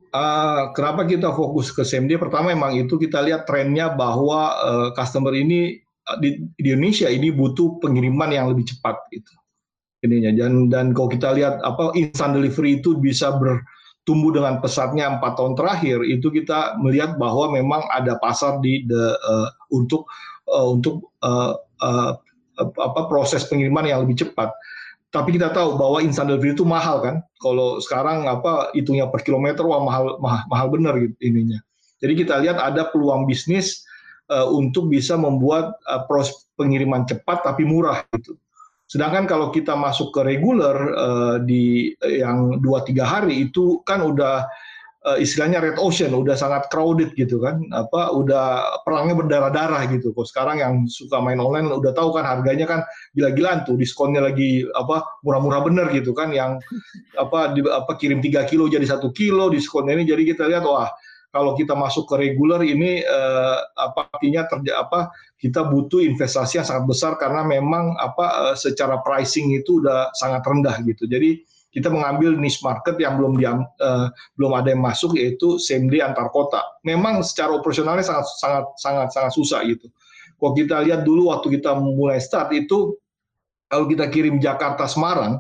Uh, 0.09 0.73
kenapa 0.73 1.05
kita 1.05 1.29
fokus 1.29 1.69
ke 1.69 1.85
SMD? 1.85 2.17
Pertama 2.17 2.49
memang 2.49 2.73
itu 2.73 2.97
kita 2.97 3.21
lihat 3.21 3.45
trennya 3.45 3.93
bahwa 3.93 4.57
uh, 4.57 4.89
customer 4.97 5.29
ini 5.37 5.77
uh, 6.09 6.17
di, 6.17 6.41
di 6.57 6.73
Indonesia 6.73 7.05
ini 7.05 7.29
butuh 7.29 7.77
pengiriman 7.77 8.33
yang 8.33 8.49
lebih 8.49 8.73
cepat 8.73 8.97
gitu. 9.13 9.33
Ininya 10.01 10.31
dan 10.33 10.71
dan 10.71 10.85
kalau 10.97 11.13
kita 11.13 11.35
lihat 11.37 11.61
apa 11.61 11.93
instant 11.93 12.33
delivery 12.33 12.81
itu 12.81 12.97
bisa 12.97 13.35
bertumbuh 13.37 14.33
dengan 14.33 14.57
pesatnya 14.63 15.11
empat 15.19 15.37
tahun 15.37 15.53
terakhir 15.59 16.01
itu 16.07 16.31
kita 16.33 16.79
melihat 16.81 17.19
bahwa 17.19 17.53
memang 17.53 17.83
ada 17.91 18.17
pasar 18.17 18.57
di 18.63 18.87
the, 18.89 19.13
uh, 19.19 19.49
untuk 19.69 20.09
uh, 20.49 20.73
untuk 20.73 21.05
uh, 21.21 21.53
uh, 21.85 22.17
apa 22.59 23.01
proses 23.11 23.45
pengiriman 23.45 23.85
yang 23.85 24.01
lebih 24.07 24.25
cepat 24.25 24.49
tapi 25.09 25.33
kita 25.33 25.49
tahu 25.49 25.73
bahwa 25.73 26.05
instant 26.05 26.29
delivery 26.29 26.53
itu 26.53 26.65
mahal 26.65 27.01
kan. 27.01 27.15
Kalau 27.41 27.81
sekarang 27.81 28.29
apa 28.29 28.69
hitungnya 28.77 29.09
per 29.09 29.25
kilometer 29.25 29.65
wah 29.65 29.81
mahal 29.81 30.21
mahal, 30.21 30.45
mahal 30.45 30.67
benar 30.69 30.93
gitu 31.01 31.17
ininya. 31.25 31.57
Jadi 31.99 32.13
kita 32.13 32.37
lihat 32.39 32.61
ada 32.61 32.87
peluang 32.93 33.25
bisnis 33.25 33.83
uh, 34.29 34.45
untuk 34.47 34.87
bisa 34.87 35.17
membuat 35.17 35.75
uh, 35.89 36.05
proses 36.05 36.47
pengiriman 36.53 37.09
cepat 37.09 37.41
tapi 37.41 37.65
murah 37.65 38.05
gitu. 38.13 38.37
Sedangkan 38.89 39.29
kalau 39.29 39.53
kita 39.53 39.77
masuk 39.77 40.13
ke 40.13 40.21
regular 40.25 40.77
uh, 40.93 41.37
di 41.41 41.93
yang 42.05 42.61
2 42.61 42.65
3 42.65 43.01
hari 43.05 43.49
itu 43.49 43.81
kan 43.85 44.01
udah 44.01 44.45
istilahnya 44.99 45.63
red 45.63 45.79
ocean 45.79 46.11
udah 46.11 46.35
sangat 46.35 46.67
crowded 46.67 47.15
gitu 47.15 47.39
kan. 47.39 47.63
Apa 47.71 48.11
udah 48.11 48.79
perangnya 48.83 49.15
berdarah-darah 49.15 49.87
gitu. 49.95 50.11
Kok 50.11 50.27
sekarang 50.27 50.59
yang 50.59 50.73
suka 50.91 51.23
main 51.23 51.39
online 51.39 51.71
udah 51.71 51.95
tahu 51.95 52.11
kan 52.11 52.27
harganya 52.27 52.67
kan 52.67 52.83
gila-gilaan 53.15 53.63
tuh 53.63 53.79
diskonnya 53.79 54.19
lagi 54.19 54.67
apa 54.75 55.07
murah-murah 55.23 55.61
bener 55.63 55.87
gitu 55.95 56.11
kan. 56.11 56.35
Yang 56.35 56.59
apa 57.15 57.55
di, 57.55 57.63
apa 57.63 57.95
kirim 57.95 58.19
3 58.19 58.43
kilo 58.51 58.67
jadi 58.67 58.83
satu 58.83 59.15
kilo 59.15 59.47
diskonnya 59.47 59.95
ini. 59.95 60.03
Jadi 60.03 60.23
kita 60.35 60.51
lihat 60.51 60.67
wah 60.67 60.91
kalau 61.29 61.53
kita 61.53 61.77
masuk 61.77 62.09
ke 62.09 62.15
regular 62.17 62.65
ini 62.65 63.05
eh, 63.05 63.57
apa 63.77 64.09
artinya 64.09 64.49
terja 64.49 64.81
apa 64.81 65.13
kita 65.39 65.63
butuh 65.63 66.01
investasi 66.01 66.59
yang 66.59 66.67
sangat 66.67 66.85
besar 66.89 67.15
karena 67.21 67.45
memang 67.45 67.95
apa 68.01 68.51
eh, 68.51 68.55
secara 68.57 68.99
pricing 69.05 69.53
itu 69.55 69.79
udah 69.79 70.09
sangat 70.17 70.41
rendah 70.43 70.81
gitu. 70.83 71.05
Jadi 71.05 71.45
kita 71.69 71.87
mengambil 71.93 72.33
niche 72.33 72.65
market 72.65 72.97
yang 72.97 73.21
belum 73.21 73.37
diam, 73.37 73.61
uh, 73.81 74.09
belum 74.37 74.51
ada 74.57 74.73
yang 74.73 74.81
masuk 74.81 75.13
yaitu 75.13 75.61
same 75.61 75.85
day 75.85 76.01
antar 76.01 76.33
kota. 76.33 76.61
Memang 76.81 77.21
secara 77.21 77.53
operasionalnya 77.53 78.01
sangat 78.01 78.25
sangat 78.41 78.65
sangat 78.81 79.07
sangat 79.13 79.31
susah 79.37 79.61
gitu. 79.69 79.85
Kalau 80.39 80.53
kita 80.55 80.81
lihat 80.81 81.05
dulu 81.05 81.29
waktu 81.29 81.59
kita 81.59 81.77
mulai 81.77 82.17
start 82.17 82.49
itu 82.55 82.97
kalau 83.69 83.85
kita 83.85 84.09
kirim 84.09 84.41
Jakarta 84.41 84.89
Semarang 84.89 85.37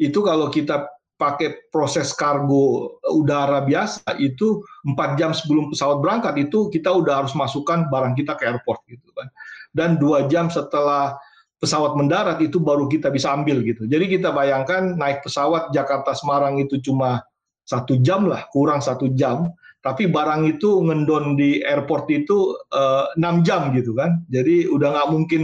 itu 0.00 0.24
kalau 0.24 0.48
kita 0.48 0.88
pakai 1.18 1.68
proses 1.74 2.14
kargo 2.14 2.96
udara 3.10 3.66
biasa 3.66 4.14
itu 4.22 4.62
empat 4.86 5.18
jam 5.18 5.34
sebelum 5.34 5.74
pesawat 5.74 5.98
berangkat 5.98 6.48
itu 6.48 6.70
kita 6.70 6.94
udah 6.94 7.26
harus 7.26 7.34
masukkan 7.34 7.90
barang 7.90 8.14
kita 8.14 8.38
ke 8.38 8.46
airport 8.46 8.78
gitu 8.86 9.10
kan 9.18 9.26
dan 9.74 9.98
dua 9.98 10.30
jam 10.30 10.46
setelah 10.46 11.18
pesawat 11.58 11.98
mendarat 11.98 12.38
itu 12.38 12.62
baru 12.62 12.86
kita 12.86 13.10
bisa 13.10 13.34
ambil 13.34 13.60
gitu. 13.66 13.84
Jadi 13.90 14.18
kita 14.18 14.30
bayangkan 14.30 14.94
naik 14.94 15.26
pesawat 15.26 15.74
Jakarta 15.74 16.14
Semarang 16.14 16.62
itu 16.62 16.78
cuma 16.78 17.22
satu 17.66 17.98
jam 18.00 18.30
lah, 18.30 18.46
kurang 18.54 18.80
satu 18.80 19.10
jam, 19.12 19.50
tapi 19.82 20.08
barang 20.08 20.46
itu 20.48 20.80
ngendon 20.86 21.34
di 21.36 21.60
airport 21.60 22.08
itu 22.14 22.54
uh, 22.72 23.10
jam 23.42 23.74
gitu 23.74 23.92
kan. 23.92 24.22
Jadi 24.30 24.70
udah 24.70 24.88
nggak 24.94 25.08
mungkin 25.10 25.42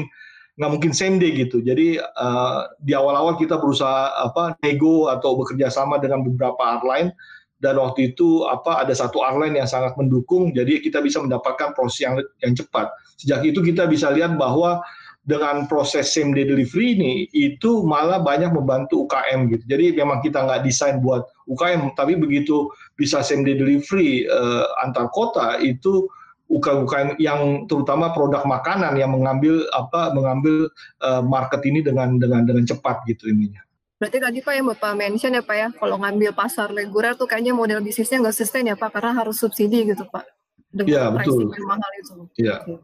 nggak 0.55 0.71
mungkin 0.71 0.93
same 0.95 1.19
gitu. 1.19 1.59
Jadi 1.61 1.99
uh, 1.99 2.61
di 2.79 2.95
awal-awal 2.95 3.35
kita 3.35 3.59
berusaha 3.59 4.15
apa 4.15 4.55
nego 4.63 5.11
atau 5.11 5.35
bekerja 5.35 5.67
sama 5.67 5.99
dengan 5.99 6.23
beberapa 6.23 6.79
airline 6.79 7.11
dan 7.59 7.81
waktu 7.81 8.15
itu 8.15 8.47
apa 8.47 8.87
ada 8.87 8.95
satu 8.95 9.25
airline 9.25 9.57
yang 9.57 9.65
sangat 9.65 9.97
mendukung 9.97 10.53
jadi 10.53 10.85
kita 10.85 11.01
bisa 11.01 11.17
mendapatkan 11.23 11.75
proses 11.75 12.07
yang 12.07 12.15
yang 12.43 12.55
cepat. 12.55 12.91
Sejak 13.19 13.43
itu 13.47 13.63
kita 13.63 13.91
bisa 13.91 14.15
lihat 14.15 14.39
bahwa 14.39 14.79
dengan 15.25 15.65
proses 15.65 16.13
same 16.13 16.37
day 16.37 16.45
delivery 16.45 16.97
ini 17.01 17.15
itu 17.33 17.81
malah 17.81 18.21
banyak 18.21 18.53
membantu 18.53 19.09
UKM 19.09 19.49
gitu. 19.57 19.65
Jadi 19.65 19.97
memang 19.97 20.21
kita 20.21 20.45
nggak 20.45 20.63
desain 20.69 21.01
buat 21.01 21.25
UKM, 21.49 21.97
tapi 21.97 22.21
begitu 22.21 22.69
bisa 23.01 23.25
same 23.25 23.45
day 23.45 23.57
delivery 23.57 24.29
uh, 24.29 24.69
antar 24.85 25.09
kota 25.17 25.57
itu 25.65 26.05
UKM 26.53 27.17
yang 27.17 27.65
terutama 27.65 28.13
produk 28.13 28.45
makanan 28.45 29.01
yang 29.01 29.17
mengambil 29.17 29.65
apa 29.73 30.13
mengambil 30.13 30.69
uh, 31.01 31.25
market 31.25 31.65
ini 31.65 31.81
dengan 31.81 32.21
dengan 32.21 32.45
dengan 32.45 32.69
cepat 32.69 33.01
gitu 33.09 33.33
ininya. 33.33 33.65
Berarti 33.97 34.21
tadi 34.21 34.39
Pak 34.45 34.53
yang 34.53 34.67
Bapak 34.69 34.93
mention 35.01 35.33
ya 35.33 35.41
Pak 35.41 35.57
ya, 35.57 35.69
kalau 35.73 35.97
ngambil 35.97 36.37
pasar 36.37 36.69
reguler 36.69 37.17
tuh 37.17 37.25
kayaknya 37.25 37.57
model 37.57 37.81
bisnisnya 37.81 38.21
nggak 38.21 38.37
sustain 38.37 38.69
ya 38.69 38.77
Pak, 38.77 38.93
karena 38.93 39.17
harus 39.17 39.41
subsidi 39.41 39.89
gitu 39.89 40.05
Pak. 40.13 40.29
Dengan 40.69 40.91
ya, 40.91 41.03
betul. 41.09 41.49
yang 41.49 41.65
mahal 41.65 41.91
itu. 41.97 42.13
Iya. 42.37 42.57
Oke. 42.67 42.77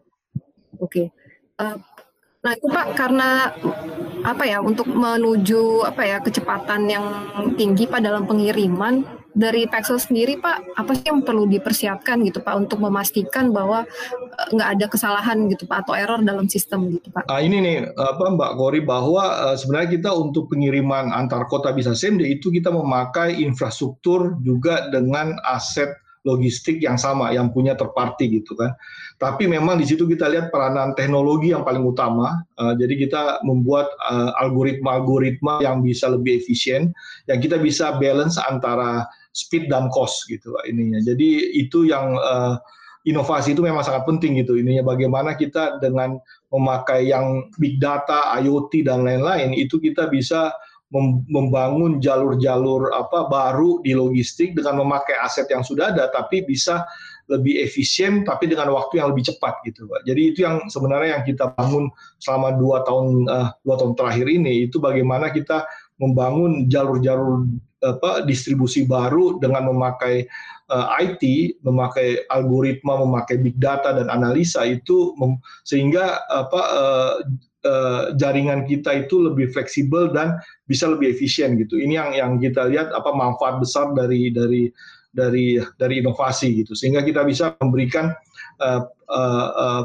Okay. 0.81 1.07
Uh, 1.61 1.77
Nah 2.41 2.53
itu 2.57 2.67
Pak 2.73 2.97
karena 2.97 3.53
apa 4.25 4.45
ya 4.49 4.65
untuk 4.65 4.89
menuju 4.89 5.85
apa 5.85 6.03
ya 6.05 6.17
kecepatan 6.25 6.89
yang 6.89 7.05
tinggi 7.57 7.85
Pak 7.85 8.01
dalam 8.01 8.25
pengiriman 8.25 9.05
dari 9.37 9.69
Pexel 9.69 10.01
sendiri 10.01 10.41
Pak 10.41 10.73
apa 10.77 10.93
sih 10.97 11.13
yang 11.13 11.21
perlu 11.21 11.45
dipersiapkan 11.45 12.25
gitu 12.25 12.41
Pak 12.41 12.55
untuk 12.57 12.81
memastikan 12.81 13.53
bahwa 13.53 13.85
eh, 14.41 14.49
nggak 14.57 14.69
ada 14.77 14.87
kesalahan 14.89 15.53
gitu 15.53 15.69
Pak 15.69 15.85
atau 15.85 15.93
error 15.93 16.21
dalam 16.25 16.49
sistem 16.49 16.89
gitu 16.89 17.13
Pak? 17.13 17.29
Ah 17.29 17.45
ini 17.45 17.61
nih 17.61 17.77
apa 17.93 18.25
Mbak 18.33 18.53
Kori 18.57 18.81
bahwa 18.89 19.53
uh, 19.53 19.57
sebenarnya 19.57 20.01
kita 20.01 20.11
untuk 20.17 20.49
pengiriman 20.49 21.13
antar 21.13 21.45
kota 21.45 21.77
bisa 21.77 21.93
send 21.93 22.25
itu 22.25 22.49
kita 22.49 22.73
memakai 22.73 23.37
infrastruktur 23.37 24.41
juga 24.41 24.89
dengan 24.89 25.37
aset 25.45 25.93
logistik 26.25 26.85
yang 26.85 27.01
sama 27.01 27.33
yang 27.33 27.49
punya 27.49 27.73
terparti 27.73 28.29
gitu 28.29 28.53
kan. 28.53 28.77
Tapi 29.17 29.49
memang 29.49 29.81
di 29.81 29.89
situ 29.89 30.05
kita 30.05 30.29
lihat 30.29 30.53
peranan 30.53 30.93
teknologi 30.93 31.53
yang 31.53 31.65
paling 31.65 31.85
utama. 31.85 32.45
Uh, 32.61 32.77
jadi 32.77 32.95
kita 33.09 33.23
membuat 33.45 33.89
uh, 34.05 34.33
algoritma-algoritma 34.41 35.65
yang 35.65 35.81
bisa 35.81 36.13
lebih 36.13 36.41
efisien, 36.41 36.93
yang 37.29 37.41
kita 37.41 37.57
bisa 37.57 37.97
balance 37.97 38.37
antara 38.37 39.09
speed 39.33 39.73
dan 39.73 39.89
cost 39.93 40.29
gitu 40.29 40.53
ininya. 40.69 41.01
Jadi 41.01 41.57
itu 41.57 41.89
yang 41.89 42.17
uh, 42.21 42.61
inovasi 43.09 43.57
itu 43.57 43.65
memang 43.65 43.81
sangat 43.81 44.05
penting 44.05 44.37
gitu 44.45 44.61
ininya 44.61 44.85
bagaimana 44.93 45.33
kita 45.33 45.81
dengan 45.81 46.21
memakai 46.53 47.09
yang 47.09 47.49
big 47.57 47.81
data, 47.81 48.37
IoT 48.37 48.85
dan 48.85 49.07
lain-lain 49.07 49.57
itu 49.57 49.81
kita 49.81 50.11
bisa 50.13 50.53
membangun 51.31 52.03
jalur-jalur 52.03 52.91
apa 52.91 53.31
baru 53.31 53.79
di 53.79 53.95
logistik 53.95 54.59
dengan 54.59 54.83
memakai 54.83 55.15
aset 55.23 55.47
yang 55.47 55.63
sudah 55.63 55.95
ada 55.95 56.11
tapi 56.11 56.43
bisa 56.43 56.83
lebih 57.31 57.63
efisien 57.63 58.27
tapi 58.27 58.51
dengan 58.51 58.75
waktu 58.75 58.99
yang 58.99 59.15
lebih 59.15 59.31
cepat 59.31 59.63
gitu 59.63 59.87
pak. 59.87 60.03
Jadi 60.03 60.35
itu 60.35 60.39
yang 60.43 60.67
sebenarnya 60.67 61.23
yang 61.23 61.25
kita 61.25 61.55
bangun 61.55 61.87
selama 62.19 62.59
dua 62.59 62.83
tahun 62.83 63.07
uh, 63.31 63.49
dua 63.63 63.75
tahun 63.79 63.95
terakhir 63.95 64.27
ini 64.27 64.67
itu 64.67 64.83
bagaimana 64.83 65.31
kita 65.31 65.63
membangun 66.01 66.67
jalur-jalur 66.67 67.47
distribusi 68.29 68.85
baru 68.85 69.41
dengan 69.41 69.73
memakai 69.73 70.29
uh, 70.69 71.01
eh, 71.01 71.17
IT, 71.17 71.23
memakai 71.65 72.29
algoritma, 72.29 73.01
memakai 73.01 73.41
big 73.41 73.57
data 73.57 73.97
dan 73.97 74.13
analisa 74.13 74.69
itu 74.69 75.17
sehingga 75.65 76.21
apa 76.29 76.61
uh, 76.61 77.15
uh, 77.65 78.03
jaringan 78.21 78.69
kita 78.69 79.09
itu 79.09 79.17
lebih 79.25 79.49
fleksibel 79.51 80.13
dan 80.13 80.37
bisa 80.69 80.93
lebih 80.93 81.17
efisien 81.17 81.57
gitu. 81.57 81.81
Ini 81.81 81.95
yang 81.97 82.11
yang 82.13 82.33
kita 82.37 82.69
lihat 82.69 82.93
apa 82.93 83.11
manfaat 83.17 83.59
besar 83.59 83.97
dari 83.97 84.29
dari 84.29 84.69
dari 85.11 85.59
dari 85.81 85.95
inovasi 86.05 86.63
gitu. 86.63 86.77
Sehingga 86.77 87.03
kita 87.03 87.25
bisa 87.25 87.57
memberikan 87.65 88.13
uh, 88.61 88.85
uh, 89.09 89.49
uh, 89.57 89.83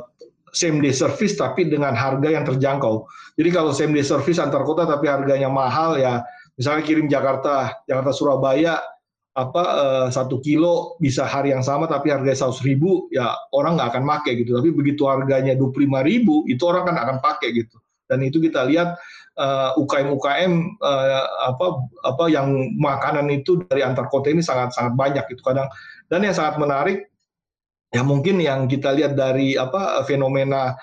same 0.56 0.80
day 0.80 0.96
service 0.96 1.36
tapi 1.36 1.68
dengan 1.68 1.92
harga 1.92 2.32
yang 2.32 2.48
terjangkau. 2.48 3.04
Jadi 3.36 3.50
kalau 3.52 3.76
same 3.76 3.92
day 3.92 4.08
service 4.08 4.40
antar 4.40 4.64
kota 4.64 4.88
tapi 4.88 5.12
harganya 5.12 5.52
mahal 5.52 6.00
ya 6.00 6.24
misalnya 6.56 6.88
kirim 6.88 7.12
Jakarta 7.12 7.84
Jakarta 7.84 8.16
Surabaya 8.16 8.80
apa 9.36 9.64
satu 10.16 10.40
kilo 10.40 10.96
bisa 11.04 11.28
hari 11.28 11.52
yang 11.52 11.60
sama 11.60 11.92
tapi 11.92 12.08
harganya 12.08 12.40
seratus 12.40 12.64
ribu 12.64 13.12
ya 13.12 13.36
orang 13.52 13.76
nggak 13.76 13.92
akan 13.92 14.04
pakai 14.08 14.40
gitu. 14.40 14.56
Tapi 14.56 14.72
begitu 14.72 15.04
harganya 15.12 15.52
dua 15.60 15.76
puluh 15.76 15.92
lima 15.92 16.08
ribu 16.08 16.48
itu 16.48 16.64
orang 16.64 16.88
kan 16.88 16.96
akan 16.96 17.18
pakai 17.20 17.52
gitu. 17.52 17.76
Dan 18.08 18.24
itu 18.24 18.40
kita 18.40 18.64
lihat 18.64 18.96
uh, 19.36 19.76
UKM 19.76 20.08
UKM 20.16 20.54
uh, 20.80 21.52
apa 21.52 21.68
apa 22.08 22.26
yang 22.32 22.48
makanan 22.80 23.28
itu 23.28 23.60
dari 23.68 23.84
antar 23.84 24.08
kota 24.08 24.32
ini 24.32 24.40
sangat 24.40 24.72
sangat 24.72 24.96
banyak 24.96 25.26
itu 25.28 25.44
kadang. 25.44 25.68
Dan 26.08 26.24
yang 26.24 26.38
sangat 26.38 26.56
menarik 26.56 27.12
ya 27.94 28.02
mungkin 28.02 28.42
yang 28.42 28.66
kita 28.66 28.96
lihat 28.96 29.14
dari 29.14 29.60
apa 29.60 30.02
fenomena 30.08 30.74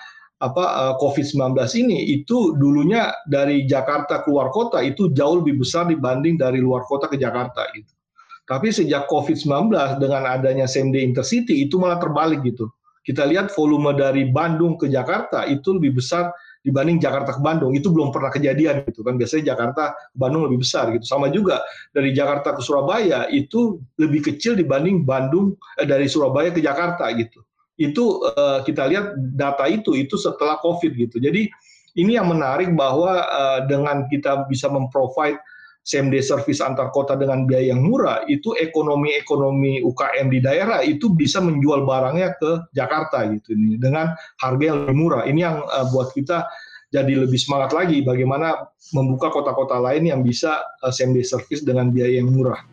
apa 0.43 0.95
COVID-19 0.99 1.55
ini 1.79 2.19
itu 2.19 2.51
dulunya 2.59 3.15
dari 3.31 3.63
Jakarta 3.63 4.27
keluar 4.27 4.51
kota 4.51 4.83
itu 4.83 5.07
jauh 5.15 5.39
lebih 5.39 5.63
besar 5.63 5.87
dibanding 5.87 6.35
dari 6.35 6.59
luar 6.59 6.83
kota 6.83 7.07
ke 7.07 7.15
Jakarta 7.15 7.63
gitu. 7.71 7.95
Tapi 8.43 8.75
sejak 8.75 9.07
COVID-19 9.07 9.71
dengan 10.03 10.27
adanya 10.27 10.67
day 10.67 10.99
intercity 10.99 11.63
itu 11.63 11.79
malah 11.79 11.95
terbalik 11.95 12.43
gitu. 12.43 12.67
Kita 13.07 13.23
lihat 13.23 13.55
volume 13.55 13.95
dari 13.95 14.27
Bandung 14.27 14.75
ke 14.75 14.91
Jakarta 14.91 15.47
itu 15.47 15.79
lebih 15.79 16.03
besar 16.03 16.27
dibanding 16.63 16.97
Jakarta 16.97 17.35
ke 17.35 17.41
Bandung. 17.43 17.75
Itu 17.75 17.91
belum 17.91 18.09
pernah 18.09 18.31
kejadian 18.31 18.87
gitu 18.87 19.03
kan. 19.03 19.19
Biasanya 19.19 19.53
Jakarta 19.53 19.93
ke 19.93 20.17
Bandung 20.17 20.47
lebih 20.47 20.63
besar 20.63 20.89
gitu. 20.95 21.03
Sama 21.03 21.27
juga 21.29 21.59
dari 21.91 22.15
Jakarta 22.15 22.55
ke 22.55 22.61
Surabaya 22.63 23.27
itu 23.29 23.83
lebih 23.99 24.33
kecil 24.33 24.55
dibanding 24.55 25.03
Bandung 25.03 25.59
eh, 25.77 25.85
dari 25.85 26.07
Surabaya 26.07 26.49
ke 26.49 26.63
Jakarta 26.63 27.11
gitu. 27.13 27.43
Itu 27.75 28.23
eh, 28.31 28.63
kita 28.63 28.87
lihat 28.87 29.19
data 29.35 29.67
itu 29.67 29.93
itu 29.93 30.15
setelah 30.15 30.57
Covid 30.63 30.95
gitu. 30.95 31.19
Jadi 31.19 31.51
ini 31.99 32.17
yang 32.17 32.31
menarik 32.31 32.71
bahwa 32.73 33.21
eh, 33.21 33.59
dengan 33.67 34.07
kita 34.07 34.47
bisa 34.47 34.71
memprovide 34.71 35.37
day 35.83 36.23
service 36.23 36.63
antar 36.63 36.89
kota 36.95 37.19
dengan 37.19 37.43
biaya 37.43 37.75
yang 37.75 37.83
murah, 37.83 38.23
itu 38.31 38.55
ekonomi-ekonomi 38.55 39.83
UKM 39.83 40.31
di 40.31 40.39
daerah 40.39 40.79
itu 40.79 41.11
bisa 41.11 41.43
menjual 41.43 41.83
barangnya 41.83 42.39
ke 42.39 42.71
Jakarta 42.71 43.27
gitu 43.27 43.51
ini 43.51 43.75
dengan 43.75 44.15
harga 44.39 44.63
yang 44.63 44.87
lebih 44.87 44.97
murah. 44.97 45.23
Ini 45.27 45.39
yang 45.43 45.57
uh, 45.67 45.85
buat 45.91 46.15
kita 46.15 46.47
jadi 46.93 47.25
lebih 47.27 47.35
semangat 47.35 47.75
lagi 47.75 47.99
bagaimana 48.05 48.69
membuka 48.95 49.27
kota-kota 49.33 49.81
lain 49.81 50.07
yang 50.07 50.21
bisa 50.23 50.63
uh, 50.85 50.93
service 50.93 51.61
dengan 51.67 51.91
biaya 51.91 52.23
yang 52.23 52.31
murah. 52.31 52.72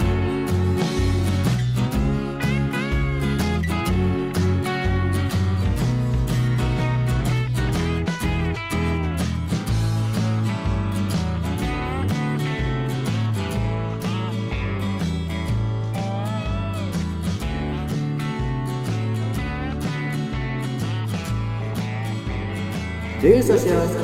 Daily 23.31 23.43
Social 23.43 23.71
Podcast. 23.71 24.00